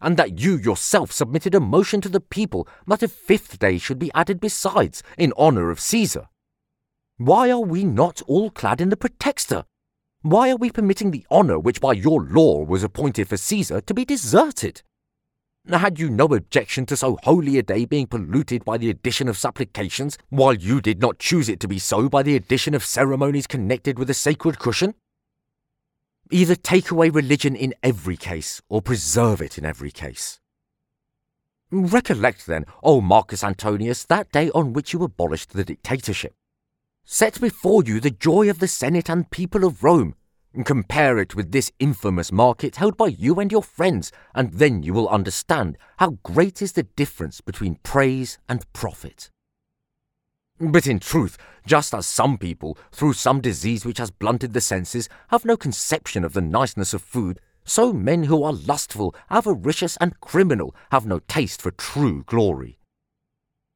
and 0.02 0.18
that 0.18 0.40
you 0.40 0.58
yourself 0.58 1.12
submitted 1.12 1.54
a 1.54 1.60
motion 1.60 2.02
to 2.02 2.10
the 2.10 2.20
people 2.20 2.68
that 2.88 3.04
a 3.04 3.08
fifth 3.08 3.60
day 3.60 3.78
should 3.78 4.00
be 4.00 4.12
added 4.16 4.40
besides, 4.40 5.04
in 5.16 5.32
honour 5.38 5.70
of 5.70 5.80
Caesar. 5.80 6.28
Why 7.18 7.52
are 7.52 7.60
we 7.60 7.84
not 7.84 8.22
all 8.24 8.50
clad 8.50 8.82
in 8.82 8.90
the 8.90 8.98
pretexta? 8.98 9.66
Why 10.24 10.52
are 10.52 10.56
we 10.56 10.70
permitting 10.70 11.10
the 11.10 11.26
honour 11.32 11.58
which 11.58 11.82
by 11.82 11.94
your 11.94 12.22
law 12.22 12.64
was 12.64 12.84
appointed 12.84 13.28
for 13.28 13.38
Caesar 13.38 13.82
to 13.82 13.94
be 13.94 14.06
deserted? 14.06 14.84
Had 15.68 16.00
you 16.00 16.12
no 16.12 16.26
objection 16.26 16.86
to 16.88 16.96
so 16.98 17.18
holy 17.24 17.58
a 17.58 17.64
day 17.64 17.86
being 17.86 18.06
polluted 18.06 18.64
by 18.64 18.78
the 18.78 18.92
addition 18.92 19.28
of 19.28 19.38
supplications, 19.38 20.20
while 20.30 20.54
you 20.54 20.80
did 20.80 21.02
not 21.02 21.18
choose 21.18 21.50
it 21.50 21.60
to 21.62 21.68
be 21.68 21.80
so 21.80 22.08
by 22.08 22.22
the 22.22 22.36
addition 22.36 22.76
of 22.76 22.86
ceremonies 22.86 23.48
connected 23.48 23.98
with 23.98 24.08
the 24.08 24.14
sacred 24.14 24.60
cushion? 24.60 24.94
Either 26.30 26.56
take 26.56 26.92
away 26.92 27.10
religion 27.10 27.56
in 27.56 27.74
every 27.82 28.16
case, 28.16 28.62
or 28.70 28.80
preserve 28.80 29.42
it 29.42 29.58
in 29.58 29.66
every 29.66 29.92
case. 29.92 30.40
Recollect 31.72 32.46
then, 32.46 32.66
O 32.84 33.02
Marcus 33.02 33.44
Antonius, 33.44 34.06
that 34.06 34.32
day 34.32 34.52
on 34.52 34.74
which 34.74 34.94
you 34.94 35.02
abolished 35.02 35.54
the 35.54 35.64
dictatorship. 35.64 36.36
Set 37.04 37.42
before 37.42 37.84
you 37.84 38.00
the 38.00 38.10
joy 38.10 38.50
of 38.50 38.60
the 38.60 38.68
Senate 38.68 39.10
and 39.10 39.30
people 39.30 39.66
of 39.66 39.84
Rome. 39.84 40.16
And 40.54 40.66
compare 40.66 41.18
it 41.18 41.36
with 41.36 41.52
this 41.52 41.72
infamous 41.80 42.32
market 42.32 42.76
held 42.76 42.98
by 42.98 43.08
you 43.08 43.40
and 43.40 43.52
your 43.52 43.64
friends, 43.64 44.12
and 44.36 44.54
then 44.54 44.84
you 44.84 44.94
will 44.94 45.08
understand 45.08 45.78
how 45.98 46.18
great 46.24 46.62
is 46.62 46.74
the 46.74 46.84
difference 46.84 47.40
between 47.40 47.80
praise 47.84 48.38
and 48.50 48.66
profit. 48.74 49.30
But 50.60 50.88
in 50.88 51.00
truth, 51.00 51.38
just 51.66 51.94
as 51.94 52.06
some 52.06 52.38
people, 52.38 52.78
through 52.92 53.14
some 53.14 53.40
disease 53.42 53.86
which 53.86 53.98
has 53.98 54.12
blunted 54.12 54.54
the 54.54 54.62
senses, 54.62 55.10
have 55.30 55.46
no 55.46 55.56
conception 55.56 56.24
of 56.24 56.34
the 56.34 56.42
niceness 56.42 56.94
of 56.94 57.02
food, 57.02 57.40
so 57.64 57.94
men 57.94 58.24
who 58.24 58.44
are 58.44 58.54
lustful, 58.54 59.16
avaricious, 59.30 59.98
and 59.98 60.20
criminal 60.20 60.76
have 60.92 61.06
no 61.06 61.20
taste 61.28 61.62
for 61.62 61.72
true 61.72 62.24
glory. 62.26 62.78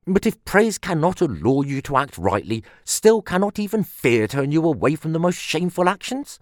But 0.07 0.27
if 0.27 0.43
praise 0.45 0.77
cannot 0.77 1.21
allure 1.21 1.65
you 1.65 1.81
to 1.81 1.97
act 1.97 2.17
rightly, 2.17 2.63
still 2.83 3.23
cannot 3.23 3.57
even 3.57 3.83
fear 3.83 4.27
turn 4.27 4.51
you 4.51 4.63
away 4.63 4.95
from 4.95 5.13
the 5.13 5.19
most 5.19 5.39
shameful 5.39 5.89
actions? 5.89 6.39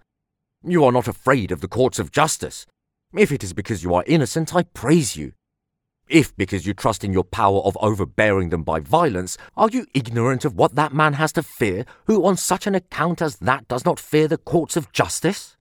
You 0.62 0.84
are 0.84 0.92
not 0.92 1.08
afraid 1.08 1.50
of 1.50 1.62
the 1.62 1.68
courts 1.68 1.98
of 1.98 2.12
justice. 2.12 2.66
If 3.14 3.32
it 3.32 3.42
is 3.42 3.54
because 3.54 3.82
you 3.82 3.94
are 3.94 4.04
innocent, 4.06 4.54
I 4.54 4.64
praise 4.64 5.16
you. 5.16 5.32
If, 6.08 6.36
because 6.36 6.66
you 6.66 6.74
trust 6.74 7.04
in 7.04 7.14
your 7.14 7.24
power 7.24 7.60
of 7.60 7.78
overbearing 7.80 8.50
them 8.50 8.64
by 8.64 8.80
violence, 8.80 9.38
are 9.56 9.70
you 9.70 9.86
ignorant 9.94 10.44
of 10.44 10.54
what 10.54 10.74
that 10.74 10.92
man 10.92 11.14
has 11.14 11.32
to 11.32 11.42
fear, 11.42 11.86
who 12.06 12.26
on 12.26 12.36
such 12.36 12.66
an 12.66 12.74
account 12.74 13.22
as 13.22 13.36
that 13.36 13.66
does 13.68 13.86
not 13.86 13.98
fear 13.98 14.28
the 14.28 14.36
courts 14.36 14.76
of 14.76 14.92
justice? 14.92 15.56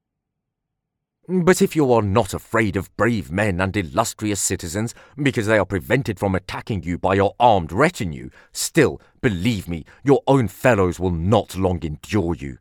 But 1.28 1.62
if 1.62 1.74
you 1.74 1.90
are 1.94 2.02
not 2.02 2.34
afraid 2.34 2.76
of 2.76 2.96
brave 2.98 3.32
men 3.32 3.62
and 3.62 3.76
illustrious 3.78 4.42
citizens, 4.42 4.94
because 5.16 5.48
they 5.48 5.58
are 5.58 5.66
prevented 5.66 6.20
from 6.20 6.36
attacking 6.36 6.84
you 6.84 6.98
by 6.98 7.14
your 7.14 7.34
armed 7.40 7.72
retinue, 7.72 8.30
still, 8.52 9.00
believe 9.22 9.70
me, 9.70 9.86
your 10.04 10.22
own 10.28 10.50
fellows 10.50 11.00
will 11.00 11.12
not 11.12 11.56
long 11.56 11.82
endure 11.82 12.36
you. 12.36 12.58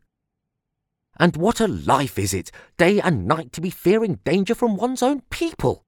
And 1.19 1.35
what 1.35 1.59
a 1.59 1.67
life 1.67 2.17
is 2.17 2.33
it, 2.33 2.51
day 2.77 3.01
and 3.01 3.27
night, 3.27 3.51
to 3.53 3.61
be 3.61 3.69
fearing 3.69 4.19
danger 4.23 4.55
from 4.55 4.77
one's 4.77 5.03
own 5.03 5.23
people! 5.29 5.83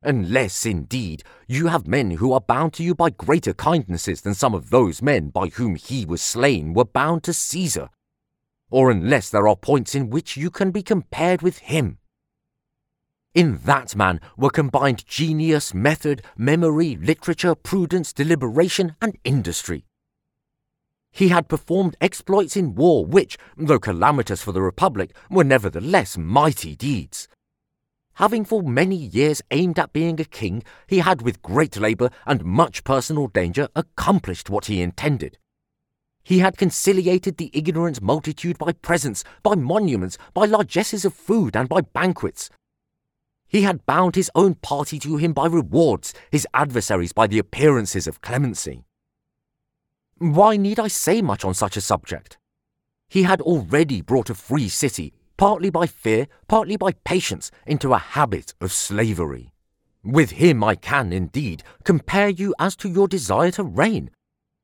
Unless, 0.00 0.64
indeed, 0.64 1.24
you 1.48 1.66
have 1.66 1.88
men 1.88 2.12
who 2.12 2.32
are 2.32 2.40
bound 2.40 2.74
to 2.74 2.84
you 2.84 2.94
by 2.94 3.10
greater 3.10 3.52
kindnesses 3.52 4.20
than 4.20 4.34
some 4.34 4.54
of 4.54 4.70
those 4.70 5.02
men 5.02 5.30
by 5.30 5.48
whom 5.48 5.74
he 5.74 6.06
was 6.06 6.22
slain 6.22 6.72
were 6.72 6.84
bound 6.84 7.24
to 7.24 7.32
Caesar, 7.32 7.90
or 8.70 8.90
unless 8.90 9.30
there 9.30 9.48
are 9.48 9.56
points 9.56 9.94
in 9.94 10.10
which 10.10 10.36
you 10.36 10.50
can 10.50 10.70
be 10.70 10.82
compared 10.82 11.42
with 11.42 11.58
him. 11.58 11.98
In 13.34 13.58
that 13.64 13.94
man 13.94 14.20
were 14.36 14.50
combined 14.50 15.06
genius, 15.06 15.74
method, 15.74 16.22
memory, 16.36 16.96
literature, 16.96 17.54
prudence, 17.54 18.12
deliberation, 18.12 18.96
and 19.00 19.16
industry. 19.24 19.84
He 21.10 21.28
had 21.28 21.48
performed 21.48 21.96
exploits 22.00 22.56
in 22.56 22.74
war 22.74 23.04
which, 23.04 23.38
though 23.56 23.78
calamitous 23.78 24.42
for 24.42 24.52
the 24.52 24.62
Republic, 24.62 25.14
were 25.30 25.44
nevertheless 25.44 26.18
mighty 26.18 26.76
deeds. 26.76 27.28
Having 28.14 28.46
for 28.46 28.62
many 28.62 28.96
years 28.96 29.42
aimed 29.52 29.78
at 29.78 29.92
being 29.92 30.20
a 30.20 30.24
king, 30.24 30.64
he 30.88 30.98
had 30.98 31.22
with 31.22 31.40
great 31.42 31.76
labour 31.76 32.10
and 32.26 32.44
much 32.44 32.82
personal 32.82 33.28
danger 33.28 33.68
accomplished 33.76 34.50
what 34.50 34.66
he 34.66 34.82
intended. 34.82 35.38
He 36.28 36.40
had 36.40 36.58
conciliated 36.58 37.38
the 37.38 37.50
ignorant 37.54 38.02
multitude 38.02 38.58
by 38.58 38.72
presents, 38.72 39.24
by 39.42 39.54
monuments, 39.54 40.18
by 40.34 40.44
largesses 40.44 41.06
of 41.06 41.14
food, 41.14 41.56
and 41.56 41.70
by 41.70 41.80
banquets. 41.80 42.50
He 43.48 43.62
had 43.62 43.86
bound 43.86 44.14
his 44.14 44.30
own 44.34 44.56
party 44.56 44.98
to 44.98 45.16
him 45.16 45.32
by 45.32 45.46
rewards, 45.46 46.12
his 46.30 46.46
adversaries 46.52 47.14
by 47.14 47.28
the 47.28 47.38
appearances 47.38 48.06
of 48.06 48.20
clemency. 48.20 48.84
Why 50.18 50.58
need 50.58 50.78
I 50.78 50.88
say 50.88 51.22
much 51.22 51.46
on 51.46 51.54
such 51.54 51.78
a 51.78 51.80
subject? 51.80 52.36
He 53.08 53.22
had 53.22 53.40
already 53.40 54.02
brought 54.02 54.28
a 54.28 54.34
free 54.34 54.68
city, 54.68 55.14
partly 55.38 55.70
by 55.70 55.86
fear, 55.86 56.26
partly 56.46 56.76
by 56.76 56.92
patience, 57.06 57.50
into 57.66 57.94
a 57.94 57.98
habit 57.98 58.52
of 58.60 58.70
slavery. 58.70 59.54
With 60.04 60.32
him 60.32 60.62
I 60.62 60.74
can, 60.74 61.10
indeed, 61.10 61.62
compare 61.84 62.28
you 62.28 62.54
as 62.58 62.76
to 62.76 62.90
your 62.90 63.08
desire 63.08 63.50
to 63.52 63.64
reign, 63.64 64.10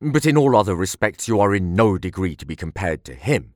but 0.00 0.26
in 0.26 0.37
all 0.37 0.57
other 0.57 0.74
respects 0.74 1.28
you 1.28 1.40
are 1.40 1.54
in 1.54 1.74
no 1.74 1.98
degree 1.98 2.37
to 2.37 2.46
be 2.46 2.57
compared 2.57 3.04
to 3.04 3.14
him. 3.14 3.54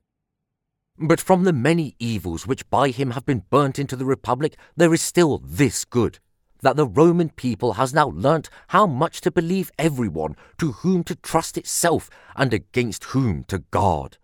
But 0.97 1.21
from 1.21 1.43
the 1.43 1.53
many 1.53 1.95
evils 1.99 2.45
which 2.45 2.69
by 2.69 2.89
him 2.89 3.11
have 3.11 3.25
been 3.25 3.45
burnt 3.49 3.79
into 3.79 3.95
the 3.95 4.05
Republic, 4.05 4.57
there 4.75 4.93
is 4.93 5.01
still 5.01 5.37
this 5.37 5.85
good 5.85 6.19
that 6.61 6.75
the 6.75 6.85
Roman 6.85 7.29
people 7.29 7.73
has 7.73 7.93
now 7.93 8.09
learnt 8.09 8.49
how 8.69 8.85
much 8.85 9.21
to 9.21 9.31
believe 9.31 9.71
everyone, 9.79 10.35
to 10.57 10.73
whom 10.73 11.03
to 11.05 11.15
trust 11.15 11.57
itself, 11.57 12.09
and 12.35 12.53
against 12.53 13.05
whom 13.05 13.43
to 13.45 13.59
guard. 13.71 14.17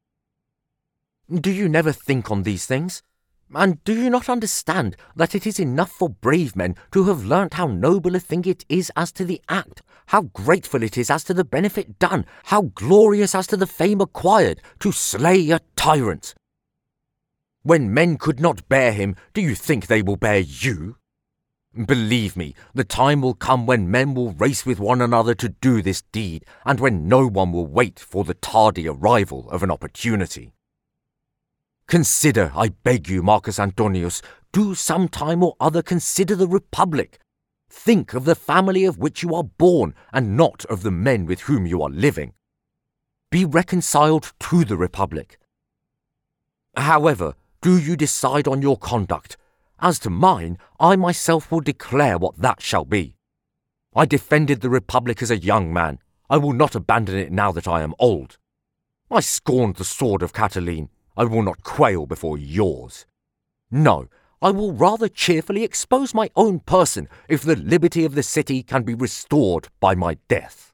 Do 1.31 1.51
you 1.51 1.69
never 1.69 1.91
think 1.91 2.29
on 2.29 2.43
these 2.43 2.65
things? 2.65 3.01
And 3.55 3.81
do 3.85 3.93
you 3.93 4.09
not 4.09 4.27
understand 4.27 4.97
that 5.15 5.33
it 5.33 5.47
is 5.47 5.61
enough 5.61 5.89
for 5.89 6.09
brave 6.09 6.57
men 6.57 6.75
to 6.91 7.05
have 7.05 7.25
learnt 7.25 7.53
how 7.53 7.67
noble 7.67 8.13
a 8.13 8.19
thing 8.19 8.43
it 8.43 8.65
is 8.67 8.91
as 8.97 9.13
to 9.13 9.23
the 9.23 9.41
act, 9.47 9.81
how 10.07 10.23
grateful 10.23 10.83
it 10.83 10.97
is 10.97 11.09
as 11.09 11.23
to 11.23 11.33
the 11.33 11.45
benefit 11.45 11.97
done, 11.97 12.25
how 12.43 12.63
glorious 12.75 13.33
as 13.33 13.47
to 13.47 13.55
the 13.55 13.65
fame 13.65 14.01
acquired, 14.01 14.61
to 14.79 14.91
slay 14.91 15.51
a 15.51 15.61
tyrant? 15.77 16.35
When 17.63 17.93
men 17.93 18.17
could 18.17 18.41
not 18.41 18.67
bear 18.67 18.91
him, 18.91 19.15
do 19.33 19.41
you 19.41 19.55
think 19.55 19.87
they 19.87 20.01
will 20.01 20.17
bear 20.17 20.39
you? 20.39 20.97
Believe 21.73 22.35
me, 22.35 22.55
the 22.73 22.83
time 22.83 23.21
will 23.21 23.33
come 23.33 23.65
when 23.65 23.89
men 23.89 24.13
will 24.13 24.33
race 24.33 24.65
with 24.65 24.79
one 24.79 25.01
another 25.01 25.33
to 25.35 25.49
do 25.49 25.81
this 25.81 26.01
deed, 26.11 26.45
and 26.65 26.81
when 26.81 27.07
no 27.07 27.25
one 27.25 27.53
will 27.53 27.67
wait 27.67 27.99
for 27.99 28.25
the 28.25 28.33
tardy 28.33 28.87
arrival 28.87 29.49
of 29.49 29.63
an 29.63 29.71
opportunity. 29.71 30.51
Consider, 31.87 32.51
I 32.55 32.69
beg 32.69 33.07
you, 33.07 33.21
Marcus 33.21 33.59
Antonius, 33.59 34.21
do 34.51 34.75
some 34.75 35.07
time 35.07 35.43
or 35.43 35.55
other 35.59 35.81
consider 35.81 36.35
the 36.35 36.47
Republic. 36.47 37.19
Think 37.69 38.13
of 38.13 38.25
the 38.25 38.35
family 38.35 38.85
of 38.85 38.97
which 38.97 39.21
you 39.21 39.35
are 39.35 39.43
born, 39.43 39.93
and 40.13 40.37
not 40.37 40.65
of 40.65 40.81
the 40.81 40.91
men 40.91 41.25
with 41.25 41.41
whom 41.41 41.65
you 41.65 41.81
are 41.81 41.89
living. 41.89 42.33
Be 43.29 43.45
reconciled 43.45 44.33
to 44.39 44.65
the 44.65 44.77
Republic. 44.77 45.37
However, 46.75 47.35
do 47.61 47.77
you 47.77 47.95
decide 47.95 48.47
on 48.47 48.61
your 48.61 48.77
conduct 48.77 49.37
as 49.79 49.99
to 49.99 50.09
mine, 50.09 50.57
I 50.79 50.95
myself 50.95 51.51
will 51.51 51.59
declare 51.59 52.17
what 52.17 52.37
that 52.37 52.61
shall 52.61 52.85
be. 52.85 53.15
I 53.95 54.05
defended 54.05 54.61
the 54.61 54.69
Republic 54.69 55.21
as 55.21 55.31
a 55.31 55.37
young 55.37 55.71
man. 55.73 55.99
I 56.29 56.37
will 56.37 56.53
not 56.53 56.75
abandon 56.75 57.17
it 57.17 57.31
now 57.31 57.51
that 57.51 57.67
I 57.67 57.81
am 57.81 57.93
old. 57.99 58.37
I 59.11 59.19
scorned 59.19 59.75
the 59.75 59.83
sword 59.83 60.23
of 60.23 60.33
Catiline. 60.33 60.89
I 61.17 61.25
will 61.25 61.43
not 61.43 61.63
quail 61.63 62.05
before 62.05 62.37
yours. 62.37 63.05
No, 63.71 64.07
I 64.41 64.51
will 64.51 64.73
rather 64.73 65.07
cheerfully 65.07 65.63
expose 65.63 66.13
my 66.13 66.29
own 66.35 66.59
person 66.59 67.07
if 67.29 67.41
the 67.41 67.55
liberty 67.55 68.05
of 68.05 68.15
the 68.15 68.23
city 68.23 68.63
can 68.63 68.83
be 68.83 68.93
restored 68.93 69.69
by 69.79 69.95
my 69.95 70.17
death. 70.27 70.64